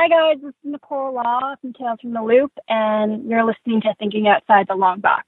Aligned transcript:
Hi 0.00 0.08
guys, 0.08 0.38
this 0.42 0.48
is 0.48 0.54
Nicole 0.64 1.12
Law 1.12 1.56
from 1.60 1.74
Tales 1.74 1.98
from 2.00 2.14
the 2.14 2.22
Loop, 2.22 2.50
and 2.70 3.28
you're 3.28 3.44
listening 3.44 3.82
to 3.82 3.94
Thinking 3.98 4.28
Outside 4.28 4.64
the 4.66 4.74
Long 4.74 5.00
Box. 5.00 5.26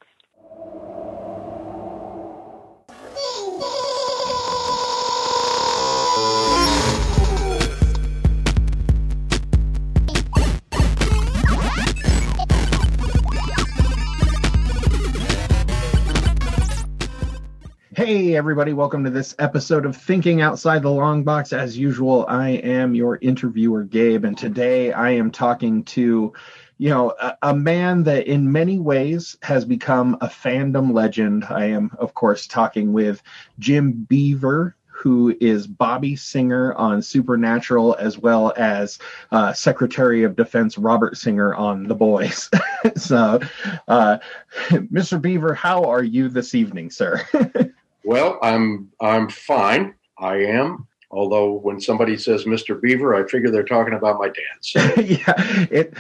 Hey, 17.95 18.37
everybody, 18.37 18.73
welcome 18.73 19.05
to 19.05 19.11
this 19.11 19.35
episode 19.39 19.85
of 19.85 19.95
Thinking 19.95 20.41
Outside 20.41 20.81
the 20.81 20.91
Long 20.91 21.25
Box. 21.25 21.53
As 21.53 21.77
usual, 21.77 22.25
I 22.27 22.53
am 22.53 22.95
your 22.95 23.19
interviewer, 23.21 23.85
Gabe, 23.85 24.25
and 24.25 24.37
today 24.37 24.95
I 24.95 25.11
am 25.11 25.31
talking 25.31 25.85
to, 25.85 26.33
you 26.79 26.89
know, 26.89 27.13
a, 27.21 27.37
a, 27.43 27.55
man 27.55 28.05
that 28.05 28.27
in 28.27 28.51
many 28.51 28.79
ways 28.79 29.37
has 29.43 29.67
become 29.67 30.17
a 30.23 30.29
fandom 30.29 30.95
legend. 30.95 31.45
I 31.45 31.67
am, 31.67 31.91
of 31.99 32.15
course, 32.15 32.47
talking 32.47 32.95
with 32.95 33.23
Jim 33.59 33.93
Beaver. 34.09 34.75
Who 34.87 35.37
is 35.41 35.67
Bobby 35.67 36.17
Singer 36.17 36.73
on 36.75 37.03
Supernatural, 37.03 37.97
as 37.99 38.17
well 38.17 38.55
as 38.57 39.01
uh, 39.33 39.53
Secretary 39.53 40.23
of 40.23 40.37
Defense 40.37 40.79
Robert 40.79 41.19
Singer 41.19 41.55
on 41.55 41.89
The 41.89 41.95
Boys. 41.97 42.49
so, 42.97 43.41
uh, 43.89 44.19
Mr. 44.71 45.21
Beaver, 45.21 45.55
how 45.55 45.85
are 45.85 46.05
you 46.05 46.29
this 46.29 46.55
evening, 46.55 46.89
sir? 46.89 47.21
Well, 48.05 48.39
I'm 48.43 48.91
I'm 49.01 49.29
fine. 49.29 49.95
I 50.19 50.37
am. 50.37 50.87
Although 51.13 51.53
when 51.59 51.79
somebody 51.79 52.17
says 52.17 52.45
Mr. 52.45 52.81
Beaver, 52.81 53.15
I 53.15 53.29
figure 53.29 53.51
they're 53.51 53.65
talking 53.65 53.93
about 53.93 54.19
my 54.19 54.29
dad. 54.29 54.59
So. 54.63 54.81
yeah, 55.01 55.35
it 55.71 55.95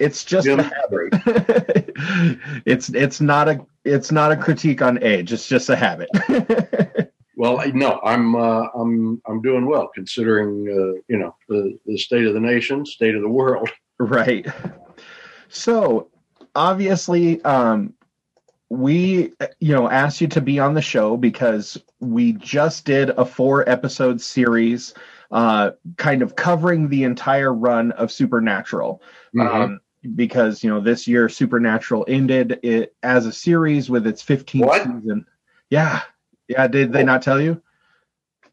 it's 0.00 0.24
just 0.24 0.48
a 0.48 0.62
habit. 0.62 1.92
it's 2.66 2.88
it's 2.88 3.20
not 3.20 3.48
a 3.48 3.64
it's 3.84 4.10
not 4.10 4.32
a 4.32 4.36
critique 4.36 4.82
on 4.82 5.00
age. 5.02 5.32
It's 5.32 5.46
just 5.46 5.68
a 5.70 5.76
habit. 5.76 6.08
well, 7.36 7.62
no, 7.74 8.00
I'm 8.02 8.34
uh, 8.34 8.66
I'm 8.74 9.22
I'm 9.26 9.40
doing 9.40 9.66
well 9.66 9.88
considering 9.94 10.66
uh, 10.68 11.00
you 11.06 11.18
know 11.18 11.36
the 11.48 11.78
the 11.86 11.96
state 11.96 12.26
of 12.26 12.34
the 12.34 12.40
nation, 12.40 12.84
state 12.84 13.14
of 13.14 13.22
the 13.22 13.28
world. 13.28 13.70
Right. 14.00 14.46
So 15.48 16.08
obviously, 16.56 17.40
um, 17.44 17.94
we 18.78 19.32
you 19.60 19.74
know 19.74 19.88
asked 19.88 20.20
you 20.20 20.26
to 20.28 20.40
be 20.40 20.58
on 20.58 20.74
the 20.74 20.82
show 20.82 21.16
because 21.16 21.78
we 22.00 22.32
just 22.32 22.84
did 22.84 23.10
a 23.10 23.24
four 23.24 23.68
episode 23.68 24.20
series 24.20 24.94
uh 25.30 25.70
kind 25.96 26.22
of 26.22 26.36
covering 26.36 26.88
the 26.88 27.04
entire 27.04 27.52
run 27.52 27.92
of 27.92 28.10
supernatural 28.10 29.00
mm-hmm. 29.34 29.48
um 29.48 29.80
because 30.14 30.62
you 30.62 30.70
know 30.70 30.80
this 30.80 31.06
year 31.06 31.28
supernatural 31.28 32.04
ended 32.08 32.58
it 32.62 32.94
as 33.02 33.26
a 33.26 33.32
series 33.32 33.88
with 33.88 34.06
its 34.06 34.22
15th 34.22 34.66
what? 34.66 34.82
season 34.82 35.24
yeah 35.70 36.02
yeah 36.48 36.66
did 36.66 36.92
they 36.92 37.04
not 37.04 37.22
tell 37.22 37.40
you 37.40 37.60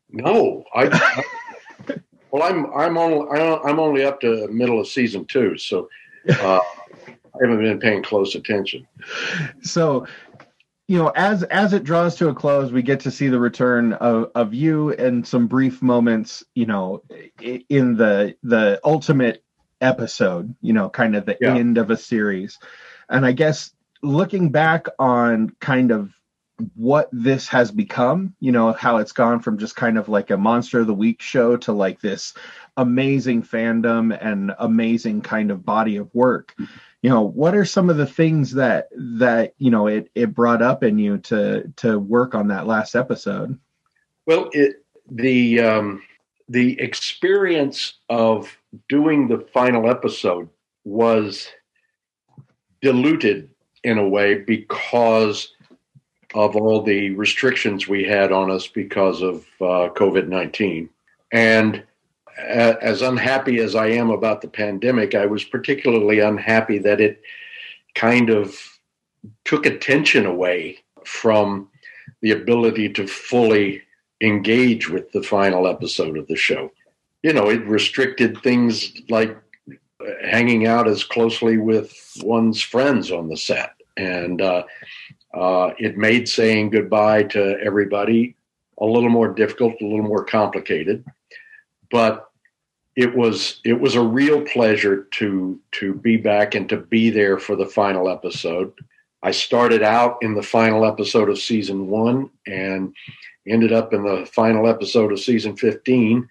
no 0.09 0.63
i, 0.73 0.87
I 0.87 1.95
well 2.31 2.43
i'm 2.43 2.71
i'm 2.73 2.97
only 2.97 3.27
i'm 3.39 3.79
only 3.79 4.03
up 4.03 4.21
to 4.21 4.47
middle 4.47 4.79
of 4.79 4.87
season 4.87 5.25
two 5.25 5.57
so 5.57 5.89
uh 6.29 6.59
haven't 7.41 7.63
been 7.63 7.79
paying 7.79 8.03
close 8.03 8.35
attention. 8.35 8.87
So, 9.61 10.07
you 10.87 10.97
know, 10.97 11.11
as 11.15 11.43
as 11.43 11.73
it 11.73 11.83
draws 11.83 12.15
to 12.17 12.29
a 12.29 12.33
close, 12.33 12.71
we 12.71 12.81
get 12.81 12.99
to 13.01 13.11
see 13.11 13.29
the 13.29 13.39
return 13.39 13.93
of 13.93 14.31
of 14.35 14.53
you 14.53 14.91
and 14.93 15.25
some 15.25 15.47
brief 15.47 15.81
moments, 15.81 16.43
you 16.55 16.65
know, 16.65 17.03
in 17.39 17.95
the 17.95 18.35
the 18.43 18.79
ultimate 18.83 19.43
episode, 19.79 20.53
you 20.61 20.73
know, 20.73 20.89
kind 20.89 21.15
of 21.15 21.25
the 21.25 21.37
yeah. 21.41 21.55
end 21.55 21.77
of 21.77 21.89
a 21.89 21.97
series. 21.97 22.59
And 23.09 23.25
I 23.25 23.31
guess 23.31 23.73
looking 24.03 24.49
back 24.49 24.87
on 24.99 25.51
kind 25.59 25.91
of 25.91 26.13
what 26.75 27.09
this 27.11 27.47
has 27.49 27.71
become, 27.71 28.35
you 28.39 28.51
know, 28.51 28.73
how 28.73 28.97
it's 28.97 29.11
gone 29.11 29.39
from 29.39 29.57
just 29.57 29.75
kind 29.75 29.97
of 29.97 30.09
like 30.09 30.29
a 30.29 30.37
monster 30.37 30.79
of 30.81 30.87
the 30.87 30.93
week 30.93 31.21
show 31.21 31.57
to 31.57 31.71
like 31.71 32.01
this 32.01 32.33
amazing 32.77 33.43
fandom 33.43 34.17
and 34.21 34.53
amazing 34.59 35.21
kind 35.21 35.51
of 35.51 35.65
body 35.65 35.97
of 35.97 36.13
work. 36.13 36.55
You 37.01 37.09
know 37.09 37.21
what 37.21 37.55
are 37.55 37.65
some 37.65 37.89
of 37.89 37.97
the 37.97 38.05
things 38.05 38.53
that 38.53 38.89
that 38.91 39.53
you 39.57 39.71
know 39.71 39.87
it 39.87 40.09
it 40.13 40.35
brought 40.35 40.61
up 40.61 40.83
in 40.83 40.99
you 40.99 41.17
to 41.19 41.67
to 41.77 41.97
work 41.97 42.35
on 42.35 42.49
that 42.49 42.67
last 42.67 42.95
episode? 42.95 43.57
Well 44.27 44.49
it 44.53 44.85
the 45.09 45.59
um 45.61 46.03
the 46.47 46.79
experience 46.79 47.95
of 48.09 48.55
doing 48.87 49.27
the 49.27 49.39
final 49.53 49.89
episode 49.89 50.49
was 50.83 51.47
diluted 52.81 53.49
in 53.83 53.97
a 53.97 54.07
way 54.07 54.35
because 54.35 55.53
of 56.33 56.55
all 56.55 56.81
the 56.81 57.11
restrictions 57.11 57.87
we 57.87 58.03
had 58.03 58.31
on 58.31 58.49
us 58.49 58.67
because 58.67 59.21
of 59.21 59.45
uh, 59.59 59.89
COVID 59.93 60.27
19. 60.27 60.89
And 61.31 61.83
as 62.37 63.01
unhappy 63.01 63.59
as 63.59 63.75
I 63.75 63.87
am 63.87 64.09
about 64.09 64.41
the 64.41 64.47
pandemic, 64.47 65.15
I 65.15 65.25
was 65.25 65.43
particularly 65.43 66.19
unhappy 66.19 66.77
that 66.79 67.01
it 67.01 67.21
kind 67.95 68.29
of 68.29 68.55
took 69.45 69.65
attention 69.65 70.25
away 70.25 70.79
from 71.05 71.69
the 72.21 72.31
ability 72.31 72.89
to 72.93 73.07
fully 73.07 73.81
engage 74.21 74.89
with 74.89 75.11
the 75.11 75.23
final 75.23 75.67
episode 75.67 76.17
of 76.17 76.27
the 76.27 76.35
show. 76.35 76.71
You 77.23 77.33
know, 77.33 77.49
it 77.49 77.65
restricted 77.65 78.41
things 78.41 78.93
like 79.09 79.37
hanging 80.23 80.67
out 80.67 80.87
as 80.87 81.03
closely 81.03 81.57
with 81.57 81.95
one's 82.23 82.61
friends 82.61 83.11
on 83.11 83.29
the 83.29 83.37
set. 83.37 83.73
And 83.97 84.41
uh, 84.41 84.63
uh, 85.33 85.71
it 85.77 85.97
made 85.97 86.27
saying 86.27 86.69
goodbye 86.69 87.23
to 87.23 87.57
everybody 87.61 88.35
a 88.79 88.85
little 88.85 89.09
more 89.09 89.29
difficult, 89.33 89.75
a 89.81 89.85
little 89.85 90.05
more 90.05 90.25
complicated. 90.25 91.05
But 91.89 92.29
it 92.95 93.15
was 93.15 93.61
it 93.63 93.79
was 93.79 93.95
a 93.95 94.01
real 94.01 94.41
pleasure 94.41 95.07
to 95.11 95.59
to 95.73 95.93
be 95.93 96.17
back 96.17 96.55
and 96.55 96.67
to 96.69 96.77
be 96.77 97.09
there 97.09 97.39
for 97.39 97.55
the 97.55 97.65
final 97.65 98.09
episode. 98.09 98.73
I 99.23 99.31
started 99.31 99.83
out 99.83 100.17
in 100.21 100.33
the 100.33 100.43
final 100.43 100.85
episode 100.85 101.29
of 101.29 101.37
season 101.37 101.87
one 101.87 102.29
and 102.47 102.93
ended 103.47 103.71
up 103.71 103.93
in 103.93 104.03
the 104.03 104.25
final 104.25 104.67
episode 104.67 105.11
of 105.11 105.19
season 105.19 105.55
15. 105.55 106.27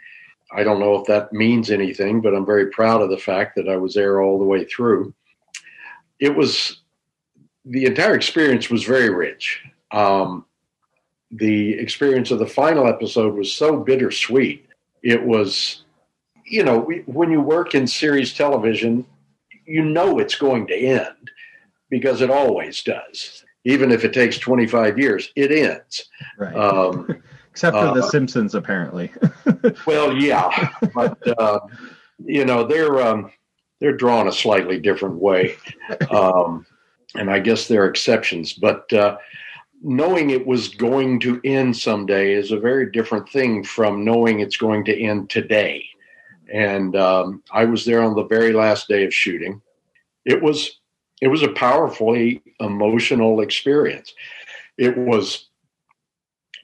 I 0.52 0.64
don't 0.64 0.80
know 0.80 0.96
if 0.96 1.06
that 1.06 1.32
means 1.32 1.70
anything, 1.70 2.20
but 2.20 2.34
I'm 2.34 2.44
very 2.44 2.66
proud 2.70 3.00
of 3.00 3.10
the 3.10 3.18
fact 3.18 3.54
that 3.56 3.68
I 3.68 3.76
was 3.76 3.94
there 3.94 4.20
all 4.20 4.38
the 4.38 4.44
way 4.44 4.64
through. 4.64 5.14
It 6.18 6.34
was 6.34 6.79
the 7.64 7.86
entire 7.86 8.14
experience 8.14 8.70
was 8.70 8.84
very 8.84 9.10
rich. 9.10 9.62
Um, 9.92 10.46
the 11.30 11.74
experience 11.74 12.30
of 12.30 12.38
the 12.38 12.46
final 12.46 12.86
episode 12.86 13.34
was 13.34 13.52
so 13.52 13.78
bittersweet. 13.78 14.66
It 15.02 15.22
was 15.22 15.84
you 16.50 16.64
know, 16.64 16.80
when 17.06 17.30
you 17.30 17.40
work 17.40 17.74
in 17.74 17.86
series 17.86 18.34
television, 18.34 19.06
you 19.64 19.84
know 19.84 20.18
it's 20.18 20.34
going 20.34 20.66
to 20.66 20.74
end 20.74 21.30
because 21.88 22.20
it 22.20 22.30
always 22.30 22.82
does. 22.82 23.44
Even 23.64 23.92
if 23.92 24.04
it 24.04 24.12
takes 24.12 24.38
25 24.38 24.98
years, 24.98 25.30
it 25.36 25.52
ends. 25.52 26.08
Right. 26.36 26.54
Um, 26.54 27.22
Except 27.50 27.76
for 27.76 27.86
uh, 27.86 27.94
The 27.94 28.08
Simpsons, 28.08 28.54
apparently. 28.54 29.12
well, 29.86 30.16
yeah, 30.16 30.70
but 30.94 31.18
uh, 31.38 31.58
you 32.24 32.44
know 32.44 32.64
they're 32.64 33.02
um, 33.02 33.32
they're 33.80 33.96
drawn 33.96 34.28
a 34.28 34.32
slightly 34.32 34.78
different 34.78 35.16
way, 35.16 35.56
um, 36.12 36.64
and 37.14 37.30
I 37.30 37.40
guess 37.40 37.68
there 37.68 37.82
are 37.82 37.88
exceptions. 37.88 38.52
But 38.52 38.92
uh, 38.92 39.18
knowing 39.82 40.30
it 40.30 40.46
was 40.46 40.68
going 40.68 41.20
to 41.20 41.40
end 41.44 41.76
someday 41.76 42.34
is 42.34 42.52
a 42.52 42.58
very 42.58 42.90
different 42.90 43.28
thing 43.28 43.64
from 43.64 44.04
knowing 44.04 44.40
it's 44.40 44.56
going 44.56 44.84
to 44.84 45.00
end 45.00 45.30
today 45.30 45.84
and 46.52 46.96
um, 46.96 47.42
I 47.52 47.64
was 47.64 47.84
there 47.84 48.02
on 48.02 48.14
the 48.14 48.24
very 48.24 48.52
last 48.52 48.88
day 48.88 49.04
of 49.04 49.14
shooting. 49.14 49.60
It 50.24 50.42
was 50.42 50.78
it 51.20 51.28
was 51.28 51.42
a 51.42 51.52
powerfully 51.52 52.42
emotional 52.60 53.40
experience. 53.40 54.14
It 54.78 54.96
was 54.96 55.48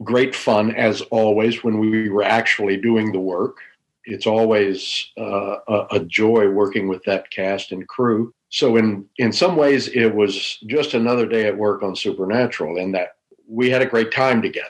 great 0.02 0.34
fun 0.34 0.74
as 0.74 1.02
always 1.02 1.62
when 1.62 1.78
we 1.78 2.08
were 2.08 2.22
actually 2.22 2.78
doing 2.78 3.12
the 3.12 3.20
work. 3.20 3.58
It's 4.04 4.26
always 4.26 5.10
uh, 5.18 5.58
a, 5.68 5.86
a 5.92 6.00
joy 6.00 6.48
working 6.48 6.88
with 6.88 7.02
that 7.04 7.30
cast 7.30 7.72
and 7.72 7.86
crew. 7.86 8.32
So 8.48 8.76
in 8.76 9.06
in 9.18 9.32
some 9.32 9.56
ways, 9.56 9.88
it 9.88 10.14
was 10.14 10.58
just 10.66 10.94
another 10.94 11.26
day 11.26 11.46
at 11.46 11.56
work 11.56 11.82
on 11.82 11.96
Supernatural, 11.96 12.78
in 12.78 12.92
that 12.92 13.16
we 13.48 13.70
had 13.70 13.82
a 13.82 13.86
great 13.86 14.12
time 14.12 14.42
together 14.42 14.68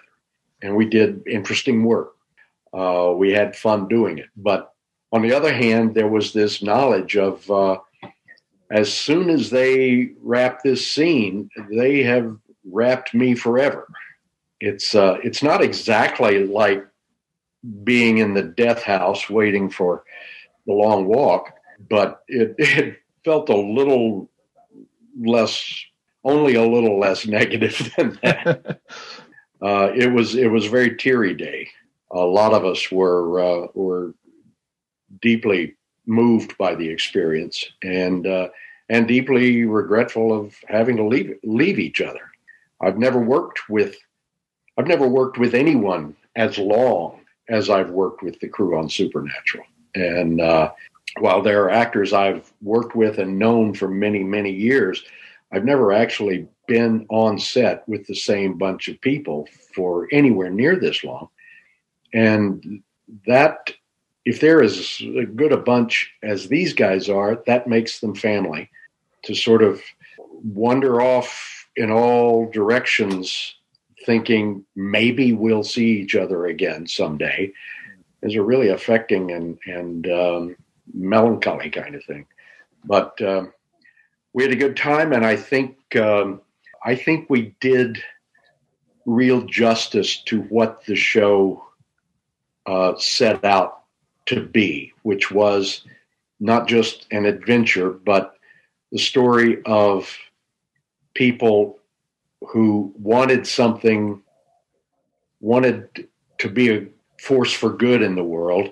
and 0.62 0.74
we 0.74 0.86
did 0.86 1.22
interesting 1.26 1.84
work. 1.84 2.14
Uh, 2.72 3.12
we 3.16 3.32
had 3.32 3.56
fun 3.56 3.88
doing 3.88 4.18
it, 4.18 4.28
but 4.36 4.72
on 5.12 5.22
the 5.22 5.32
other 5.32 5.52
hand, 5.52 5.94
there 5.94 6.08
was 6.08 6.32
this 6.32 6.62
knowledge 6.62 7.16
of 7.16 7.48
uh, 7.50 7.78
as 8.70 8.92
soon 8.92 9.30
as 9.30 9.50
they 9.50 10.10
wrap 10.22 10.62
this 10.62 10.86
scene, 10.86 11.48
they 11.70 12.02
have 12.02 12.36
wrapped 12.64 13.14
me 13.14 13.34
forever. 13.34 13.86
It's 14.60 14.94
uh, 14.94 15.18
it's 15.22 15.42
not 15.42 15.62
exactly 15.62 16.46
like 16.46 16.86
being 17.84 18.18
in 18.18 18.34
the 18.34 18.42
death 18.42 18.82
house 18.82 19.30
waiting 19.30 19.70
for 19.70 20.04
the 20.66 20.72
long 20.72 21.06
walk, 21.06 21.52
but 21.88 22.22
it, 22.28 22.54
it 22.58 22.98
felt 23.26 23.48
a 23.48 23.56
little 23.56 24.30
less, 25.20 25.84
only 26.22 26.54
a 26.54 26.62
little 26.62 26.98
less 26.98 27.26
negative 27.38 27.92
than 27.96 28.18
that. 28.22 28.80
uh, 29.60 29.90
it 29.94 30.10
was 30.10 30.36
it 30.36 30.46
was 30.46 30.66
a 30.66 30.70
very 30.70 30.96
teary 30.96 31.34
day. 31.34 31.68
A 32.12 32.20
lot 32.20 32.54
of 32.54 32.64
us 32.64 32.90
were 32.90 33.40
uh, 33.40 33.66
were 33.74 34.14
deeply 35.20 35.74
moved 36.06 36.56
by 36.56 36.74
the 36.76 36.88
experience 36.88 37.64
and 37.82 38.26
uh, 38.26 38.48
and 38.88 39.08
deeply 39.08 39.64
regretful 39.64 40.32
of 40.32 40.54
having 40.68 40.96
to 40.96 41.04
leave 41.04 41.34
leave 41.42 41.80
each 41.80 42.00
other. 42.00 42.30
I've 42.80 42.98
never 42.98 43.18
worked 43.18 43.68
with 43.68 43.96
I've 44.78 44.86
never 44.86 45.08
worked 45.08 45.38
with 45.38 45.54
anyone 45.54 46.14
as 46.36 46.58
long 46.58 47.20
as 47.48 47.70
I've 47.70 47.90
worked 47.90 48.22
with 48.22 48.38
the 48.38 48.48
crew 48.48 48.78
on 48.78 48.88
Supernatural. 48.88 49.64
And 49.94 50.40
uh, 50.40 50.70
while 51.18 51.42
there 51.42 51.64
are 51.64 51.70
actors 51.70 52.12
I've 52.12 52.52
worked 52.62 52.94
with 52.94 53.18
and 53.18 53.38
known 53.38 53.74
for 53.74 53.88
many 53.88 54.22
many 54.22 54.52
years, 54.52 55.04
I've 55.52 55.64
never 55.64 55.92
actually 55.92 56.48
been 56.66 57.06
on 57.08 57.38
set 57.38 57.88
with 57.88 58.06
the 58.06 58.14
same 58.14 58.58
bunch 58.58 58.88
of 58.88 59.00
people 59.00 59.48
for 59.74 60.08
anywhere 60.12 60.50
near 60.50 60.76
this 60.76 61.04
long. 61.04 61.28
And 62.12 62.82
that 63.26 63.72
if 64.24 64.40
they're 64.40 64.62
as 64.62 65.00
good 65.36 65.52
a 65.52 65.56
bunch 65.56 66.12
as 66.22 66.48
these 66.48 66.72
guys 66.72 67.08
are, 67.08 67.42
that 67.46 67.68
makes 67.68 68.00
them 68.00 68.14
family. 68.14 68.68
To 69.24 69.34
sort 69.34 69.62
of 69.62 69.82
wander 70.44 71.00
off 71.00 71.68
in 71.76 71.90
all 71.90 72.48
directions, 72.50 73.54
thinking 74.04 74.64
maybe 74.74 75.32
we'll 75.32 75.64
see 75.64 76.00
each 76.00 76.14
other 76.14 76.46
again 76.46 76.86
someday, 76.86 77.52
is 78.22 78.34
a 78.34 78.42
really 78.42 78.68
affecting 78.68 79.32
and 79.32 79.58
and 79.66 80.10
um, 80.10 80.56
melancholy 80.92 81.70
kind 81.70 81.94
of 81.94 82.04
thing. 82.04 82.26
But 82.84 83.20
uh, 83.20 83.46
we 84.32 84.42
had 84.42 84.52
a 84.52 84.56
good 84.56 84.76
time, 84.76 85.12
and 85.12 85.24
I 85.24 85.36
think 85.36 85.76
um, 85.96 86.40
I 86.84 86.94
think 86.94 87.28
we 87.28 87.54
did 87.60 88.02
real 89.06 89.42
justice 89.42 90.22
to 90.24 90.42
what 90.42 90.84
the 90.84 90.96
show 90.96 91.64
uh, 92.66 92.94
set 92.98 93.44
out 93.44 93.82
to 94.26 94.44
be, 94.44 94.92
which 95.02 95.30
was 95.30 95.82
not 96.40 96.68
just 96.68 97.06
an 97.10 97.24
adventure, 97.24 97.90
but 97.90 98.36
the 98.92 98.98
story 98.98 99.62
of 99.64 100.16
people 101.14 101.78
who 102.48 102.92
wanted 102.98 103.46
something, 103.46 104.20
wanted 105.40 106.08
to 106.38 106.48
be 106.48 106.70
a 106.70 106.86
force 107.20 107.52
for 107.52 107.70
good 107.70 108.02
in 108.02 108.14
the 108.14 108.24
world, 108.24 108.70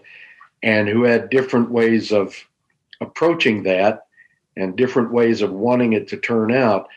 and 0.65 0.89
who 0.89 1.05
had 1.05 1.29
different 1.29 1.71
ways 1.71 2.11
of 2.11 2.35
approaching 3.03 3.63
that 3.65 4.07
and 4.57 4.77
different 4.77 5.13
ways 5.13 5.43
of 5.43 5.53
wanting 5.53 5.93
it 5.93 6.09
to 6.09 6.17
turn 6.17 6.51
out, 6.51 6.89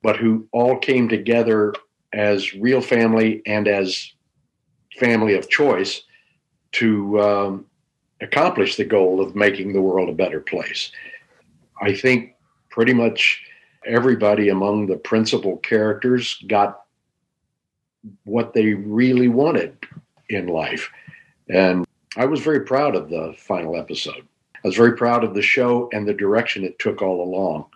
but 0.00 0.16
who 0.16 0.46
all 0.52 0.78
came 0.78 1.08
together 1.08 1.74
as 2.12 2.54
real 2.54 2.80
family 2.80 3.42
and 3.44 3.66
as 3.66 4.12
family 4.96 5.34
of 5.34 5.48
choice 5.48 6.02
to 6.70 7.20
um, 7.20 7.66
accomplish 8.20 8.76
the 8.76 8.84
goal 8.84 9.20
of 9.20 9.34
making 9.34 9.72
the 9.72 9.82
world 9.82 10.08
a 10.08 10.12
better 10.12 10.40
place. 10.40 10.92
I 11.82 11.94
think 11.94 12.36
pretty 12.70 12.94
much 12.94 13.42
everybody 13.84 14.50
among 14.50 14.86
the 14.86 14.96
principal 14.96 15.56
characters 15.56 16.40
got 16.46 16.82
what 18.24 18.54
they 18.54 18.72
really 18.72 19.26
wanted 19.26 19.76
in 20.28 20.46
life. 20.46 20.90
And 21.48 21.85
I 22.16 22.24
was 22.24 22.40
very 22.40 22.60
proud 22.60 22.96
of 22.96 23.08
the 23.08 23.34
final 23.38 23.76
episode. 23.76 24.26
I 24.64 24.68
was 24.68 24.76
very 24.76 24.96
proud 24.96 25.22
of 25.22 25.34
the 25.34 25.42
show 25.42 25.88
and 25.92 26.08
the 26.08 26.14
direction 26.14 26.64
it 26.64 26.78
took 26.78 27.02
all 27.02 27.22
along. 27.22 27.66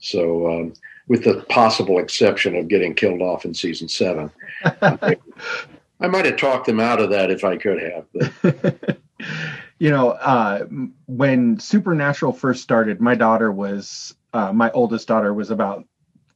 So, 0.00 0.50
um, 0.50 0.74
with 1.06 1.24
the 1.24 1.44
possible 1.48 1.98
exception 1.98 2.56
of 2.56 2.68
getting 2.68 2.94
killed 2.94 3.22
off 3.22 3.44
in 3.44 3.54
season 3.54 3.88
seven, 3.88 4.30
I 4.64 5.16
might 6.08 6.24
have 6.24 6.36
talked 6.36 6.66
them 6.66 6.80
out 6.80 7.00
of 7.00 7.10
that 7.10 7.30
if 7.30 7.44
I 7.44 7.56
could 7.56 7.80
have. 7.80 8.96
You 9.78 9.90
know, 9.90 10.10
uh, 10.10 10.64
when 11.06 11.58
Supernatural 11.58 12.32
first 12.32 12.62
started, 12.62 13.00
my 13.00 13.14
daughter 13.14 13.50
was, 13.50 14.14
uh, 14.32 14.52
my 14.52 14.70
oldest 14.70 15.08
daughter 15.08 15.34
was 15.34 15.50
about 15.50 15.84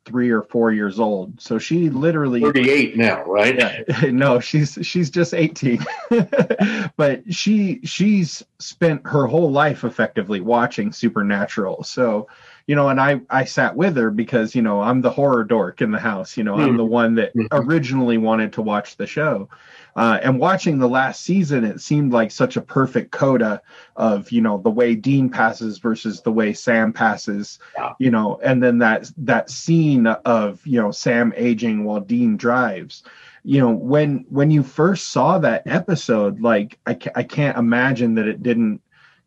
three 0.09 0.31
or 0.31 0.43
four 0.43 0.73
years 0.73 0.99
old. 0.99 1.41
So 1.41 1.59
she 1.59 1.91
literally 1.91 2.41
38 2.41 2.97
now, 2.97 3.25
right? 3.25 3.85
No, 4.13 4.41
she's 4.41 4.79
she's 4.83 5.11
just 5.11 5.35
18. 5.35 5.85
but 6.97 7.23
she 7.33 7.81
she's 7.85 8.43
spent 8.59 9.03
her 9.07 9.27
whole 9.27 9.53
life 9.53 9.85
effectively 9.85 10.41
watching 10.41 10.93
Supernatural. 10.93 11.85
So, 11.85 12.27
you 12.69 12.75
know, 12.75 12.91
and 12.91 13.01
I 13.01 13.23
I 13.31 13.47
sat 13.47 13.75
with 13.75 13.97
her 13.97 14.11
because, 14.11 14.55
you 14.55 14.61
know, 14.61 14.83
I'm 14.83 15.01
the 15.01 15.11
horror 15.11 15.43
dork 15.43 15.81
in 15.81 15.91
the 15.91 15.99
house, 15.99 16.37
you 16.37 16.45
know, 16.45 16.53
mm-hmm. 16.53 16.69
I'm 16.69 16.77
the 16.77 16.85
one 16.85 17.15
that 17.15 17.35
mm-hmm. 17.35 17.69
originally 17.69 18.19
wanted 18.19 18.53
to 18.53 18.63
watch 18.63 18.97
the 18.97 19.07
show. 19.07 19.49
Uh, 19.97 20.21
and 20.23 20.39
watching 20.39 20.79
the 20.79 20.89
last 20.89 21.23
season, 21.23 21.65
it 21.65 21.81
seemed 21.81 22.13
like 22.13 22.31
such 22.31 22.59
a 22.59 22.61
perfect 22.61 23.11
coda 23.11 23.63
of 23.97 24.31
you 24.31 24.43
know 24.43 24.59
the 24.59 24.71
way 24.71 24.95
Dean 24.95 25.31
passes 25.31 25.79
versus 25.79 26.21
the 26.21 26.31
way 26.31 26.53
Sam 26.53 26.93
passes, 26.93 27.59
yeah. 27.77 27.95
you 27.99 28.11
know, 28.11 28.39
and 28.45 28.63
then 28.63 28.79
that 28.79 29.11
that 29.17 29.49
scene 29.49 30.07
of 30.07 30.65
you 30.67 30.81
know 30.81 30.91
Sam 30.91 31.33
aging 31.37 31.85
while 31.85 32.01
Dean 32.01 32.37
drives. 32.37 33.03
You 33.45 33.61
know, 33.61 33.71
when 33.71 34.27
when 34.29 34.51
you 34.51 34.63
first 34.63 35.09
saw 35.09 35.39
that 35.39 35.63
episode, 35.67 36.43
like 36.43 36.79
I, 36.85 36.95
ca- 36.95 37.13
I 37.17 37.23
can't 37.23 37.57
imagine 37.57 38.15
that 38.17 38.29
it 38.29 38.43
didn't 38.43 38.83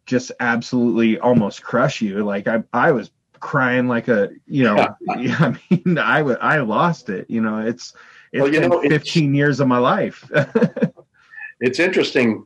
just 0.06 0.32
absolutely 0.40 1.18
almost 1.20 1.64
crush 1.64 2.02
you. 2.02 2.24
Like 2.24 2.48
I 2.48 2.64
I 2.72 2.92
was 2.92 3.10
crying 3.42 3.88
like 3.88 4.08
a 4.08 4.30
you 4.48 4.64
know 4.64 4.78
I 5.10 5.58
mean 5.70 5.98
I 5.98 6.22
would 6.22 6.38
I 6.40 6.60
lost 6.60 7.10
it. 7.10 7.30
You 7.30 7.42
know, 7.42 7.60
it's 7.60 7.94
it's 8.32 8.42
well, 8.42 8.54
you 8.54 8.62
know, 8.62 8.82
15 8.82 9.36
years 9.36 9.60
of 9.60 9.68
my 9.68 9.78
life. 9.78 10.30
it's 11.60 11.80
interesting. 11.80 12.46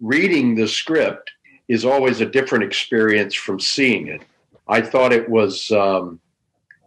Reading 0.00 0.54
the 0.54 0.66
script 0.66 1.30
is 1.68 1.84
always 1.84 2.20
a 2.20 2.26
different 2.26 2.64
experience 2.64 3.34
from 3.34 3.60
seeing 3.60 4.06
it. 4.06 4.22
I 4.68 4.80
thought 4.80 5.12
it 5.12 5.28
was, 5.28 5.70
um, 5.70 6.20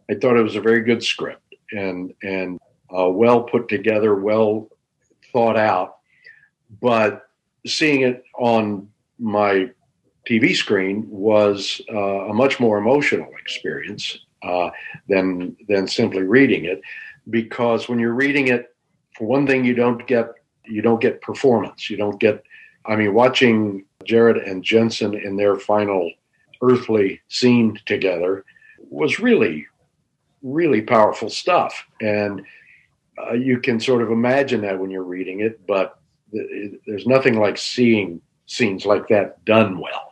I 0.09 0.15
thought 0.15 0.38
it 0.38 0.41
was 0.41 0.56
a 0.56 0.61
very 0.61 0.81
good 0.81 1.03
script 1.03 1.56
and 1.71 2.13
and 2.23 2.59
uh, 2.95 3.09
well 3.09 3.44
put 3.44 3.67
together, 3.67 4.15
well 4.15 4.67
thought 5.31 5.57
out. 5.57 5.97
But 6.81 7.29
seeing 7.67 8.01
it 8.01 8.23
on 8.35 8.89
my 9.19 9.69
TV 10.27 10.56
screen 10.56 11.06
was 11.10 11.81
uh, 11.92 12.30
a 12.30 12.33
much 12.33 12.60
more 12.60 12.77
emotional 12.77 13.30
experience 13.39 14.19
uh, 14.44 14.69
than 15.07 15.56
than 15.68 15.88
simply 15.88 16.23
reading 16.23 16.66
it 16.66 16.81
because 17.30 17.90
when 17.90 17.99
you're 17.99 18.14
reading 18.14 18.47
it, 18.47 18.76
for 19.18 19.28
one 19.28 19.45
thing, 19.45 19.66
you 19.66 19.73
don't 19.73 20.06
get 20.07 20.28
you 20.66 20.81
don't 20.81 21.02
get 21.02 21.21
performance. 21.21 21.90
You 21.90 21.97
don't 21.97 22.19
get. 22.19 22.44
I 22.85 22.95
mean, 22.95 23.14
watching 23.14 23.85
Jared 24.06 24.38
and 24.38 24.64
Jensen 24.64 25.14
in 25.14 25.35
their 25.35 25.57
final 25.57 26.11
earthly 26.61 27.21
scene 27.28 27.80
together 27.85 28.45
was 28.90 29.19
really, 29.19 29.68
really 30.42 30.81
powerful 30.81 31.30
stuff, 31.30 31.85
and 32.02 32.45
uh, 33.18 33.33
you 33.33 33.59
can 33.59 33.80
sort 33.80 34.02
of 34.02 34.11
imagine 34.11 34.61
that 34.61 34.80
when 34.80 34.90
you're 34.90 35.04
reading 35.04 35.42
it. 35.42 35.66
But 35.68 35.99
th- 36.31 36.80
there's 36.85 37.06
nothing 37.06 37.40
like 37.40 37.57
seeing 37.57 38.21
scenes 38.45 38.85
like 38.85 39.07
that 39.09 39.44
done 39.45 39.80
well. 39.80 40.08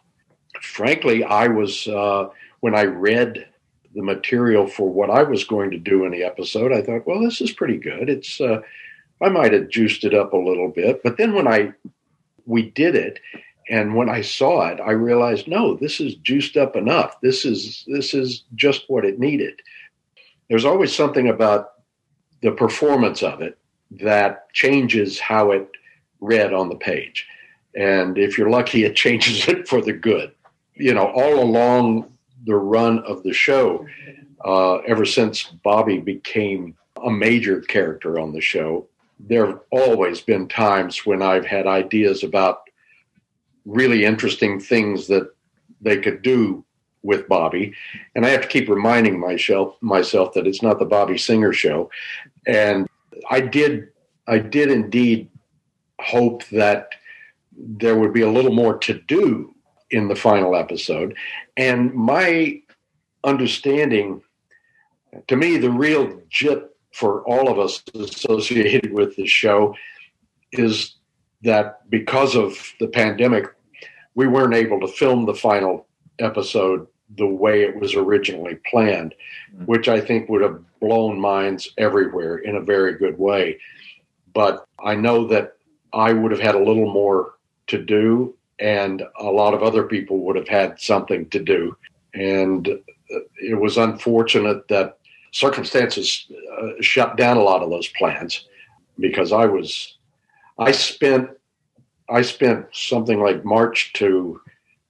Frankly, 0.77 1.23
I 1.23 1.47
was 1.47 1.87
uh, 1.87 2.29
when 2.59 2.75
I 2.75 2.83
read 2.83 3.47
the 3.95 4.03
material 4.03 4.67
for 4.67 4.87
what 4.87 5.09
I 5.09 5.23
was 5.23 5.43
going 5.43 5.71
to 5.71 5.77
do 5.79 6.05
in 6.05 6.11
the 6.11 6.23
episode, 6.23 6.71
I 6.71 6.83
thought, 6.83 7.07
well, 7.07 7.19
this 7.19 7.41
is 7.41 7.51
pretty 7.51 7.77
good. 7.77 8.11
It's 8.11 8.39
uh, 8.39 8.61
I 9.19 9.29
might 9.29 9.53
have 9.53 9.69
juiced 9.69 10.03
it 10.03 10.13
up 10.13 10.33
a 10.33 10.37
little 10.37 10.69
bit, 10.69 11.01
but 11.01 11.17
then 11.17 11.33
when 11.33 11.47
I 11.47 11.73
we 12.45 12.69
did 12.69 12.93
it, 12.93 13.19
and 13.71 13.95
when 13.95 14.07
I 14.07 14.21
saw 14.21 14.67
it, 14.67 14.79
I 14.79 14.91
realized, 14.91 15.47
no, 15.47 15.75
this 15.75 15.99
is 15.99 16.13
juiced 16.13 16.57
up 16.57 16.75
enough. 16.75 17.19
This 17.21 17.43
is 17.43 17.83
this 17.87 18.13
is 18.13 18.43
just 18.53 18.83
what 18.87 19.03
it 19.03 19.17
needed. 19.17 19.59
There's 20.47 20.65
always 20.65 20.95
something 20.95 21.27
about 21.27 21.71
the 22.43 22.51
performance 22.51 23.23
of 23.23 23.41
it 23.41 23.57
that 23.89 24.53
changes 24.53 25.19
how 25.19 25.49
it 25.49 25.71
read 26.19 26.53
on 26.53 26.69
the 26.69 26.75
page. 26.75 27.25
And 27.75 28.19
if 28.19 28.37
you're 28.37 28.51
lucky, 28.51 28.83
it 28.83 28.95
changes 29.07 29.47
it 29.47 29.67
for 29.67 29.81
the 29.81 29.93
good. 29.93 30.33
You 30.79 30.93
know, 30.93 31.07
all 31.07 31.39
along 31.43 32.11
the 32.45 32.55
run 32.55 32.99
of 32.99 33.23
the 33.23 33.33
show 33.33 33.85
uh, 34.45 34.77
ever 34.77 35.05
since 35.05 35.43
Bobby 35.43 35.99
became 35.99 36.75
a 37.03 37.11
major 37.11 37.61
character 37.61 38.19
on 38.19 38.31
the 38.31 38.41
show. 38.41 38.87
There 39.19 39.45
have 39.47 39.59
always 39.71 40.21
been 40.21 40.47
times 40.47 41.05
when 41.05 41.21
I've 41.21 41.45
had 41.45 41.67
ideas 41.67 42.23
about 42.23 42.61
really 43.65 44.05
interesting 44.05 44.59
things 44.59 45.07
that 45.07 45.29
they 45.81 45.97
could 45.97 46.21
do 46.21 46.63
with 47.03 47.27
Bobby, 47.27 47.73
and 48.15 48.25
I 48.25 48.29
have 48.29 48.41
to 48.41 48.47
keep 48.47 48.69
reminding 48.69 49.19
myself 49.19 49.75
myself 49.81 50.33
that 50.33 50.47
it's 50.47 50.61
not 50.61 50.79
the 50.79 50.85
Bobby 50.85 51.17
Singer 51.17 51.53
show. 51.53 51.89
And 52.45 52.87
I 53.29 53.39
did, 53.39 53.89
I 54.27 54.39
did 54.39 54.71
indeed 54.71 55.29
hope 55.99 56.45
that 56.49 56.89
there 57.57 57.97
would 57.97 58.13
be 58.13 58.21
a 58.21 58.29
little 58.29 58.53
more 58.53 58.77
to 58.79 58.93
do 59.01 59.55
in 59.91 60.07
the 60.07 60.15
final 60.15 60.55
episode. 60.55 61.15
And 61.55 61.93
my 61.93 62.61
understanding, 63.23 64.21
to 65.27 65.35
me, 65.35 65.57
the 65.57 65.71
real 65.71 66.21
jit 66.29 66.75
for 66.93 67.21
all 67.27 67.49
of 67.49 67.59
us 67.59 67.83
associated 67.93 68.91
with 68.93 69.15
the 69.15 69.27
show 69.27 69.75
is 70.51 70.95
that 71.41 71.89
because 71.89 72.35
of 72.35 72.57
the 72.79 72.87
pandemic, 72.87 73.45
we 74.15 74.27
weren't 74.27 74.55
able 74.55 74.79
to 74.79 74.87
film 74.87 75.25
the 75.25 75.35
final 75.35 75.87
episode 76.19 76.87
the 77.15 77.27
way 77.27 77.63
it 77.63 77.79
was 77.79 77.95
originally 77.95 78.55
planned, 78.69 79.13
mm-hmm. 79.53 79.65
which 79.65 79.87
I 79.87 80.01
think 80.01 80.27
would 80.29 80.41
have 80.41 80.59
blown 80.79 81.19
minds 81.19 81.69
everywhere 81.77 82.37
in 82.37 82.55
a 82.55 82.61
very 82.61 82.97
good 82.97 83.17
way. 83.17 83.59
But 84.33 84.65
I 84.83 84.95
know 84.95 85.27
that 85.27 85.53
I 85.93 86.13
would 86.13 86.31
have 86.31 86.41
had 86.41 86.55
a 86.55 86.63
little 86.63 86.91
more 86.91 87.35
to 87.67 87.77
do, 87.83 88.35
and 88.59 89.03
a 89.19 89.25
lot 89.25 89.53
of 89.53 89.63
other 89.63 89.83
people 89.83 90.19
would 90.19 90.35
have 90.35 90.47
had 90.47 90.79
something 90.79 91.29
to 91.29 91.39
do. 91.39 91.75
And 92.13 92.67
it 93.37 93.59
was 93.59 93.77
unfortunate 93.77 94.67
that 94.69 94.97
circumstances 95.31 96.25
uh, 96.59 96.69
shut 96.81 97.17
down 97.17 97.37
a 97.37 97.43
lot 97.43 97.61
of 97.61 97.69
those 97.69 97.87
plans 97.89 98.45
because 98.99 99.31
I 99.31 99.45
was, 99.45 99.97
I 100.57 100.71
spent, 100.71 101.29
I 102.09 102.21
spent 102.21 102.65
something 102.73 103.21
like 103.21 103.45
March 103.45 103.93
to 103.93 104.41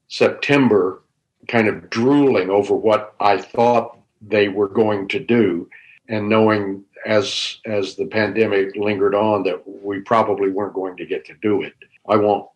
September 0.08 1.02
kind 1.48 1.68
of 1.68 1.90
drooling 1.90 2.50
over 2.50 2.76
what 2.76 3.16
I 3.20 3.38
thought 3.38 3.98
they 4.22 4.48
were 4.48 4.68
going 4.70 5.08
to 5.10 5.20
do 5.20 5.70
and 6.10 6.30
knowing 6.30 6.84
as 7.06 7.60
as 7.66 7.96
the 7.96 8.06
pandemic 8.06 8.76
lingered 8.76 9.16
on 9.16 9.44
that 9.44 9.62
we 9.66 10.00
probably 10.00 10.50
weren't 10.50 10.74
going 10.74 10.98
to 10.98 11.06
get 11.06 11.26
to 11.26 11.34
do 11.42 11.62
it. 11.62 11.74
I 12.10 12.16
won't 12.16 12.48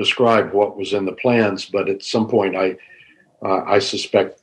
describe 0.00 0.52
what 0.52 0.78
was 0.78 0.94
in 0.94 1.04
the 1.04 1.12
plans, 1.12 1.66
but 1.66 1.88
at 1.88 2.02
some 2.02 2.26
point 2.26 2.56
I 2.56 2.76
uh, 3.44 3.62
I 3.66 3.78
suspect 3.78 4.40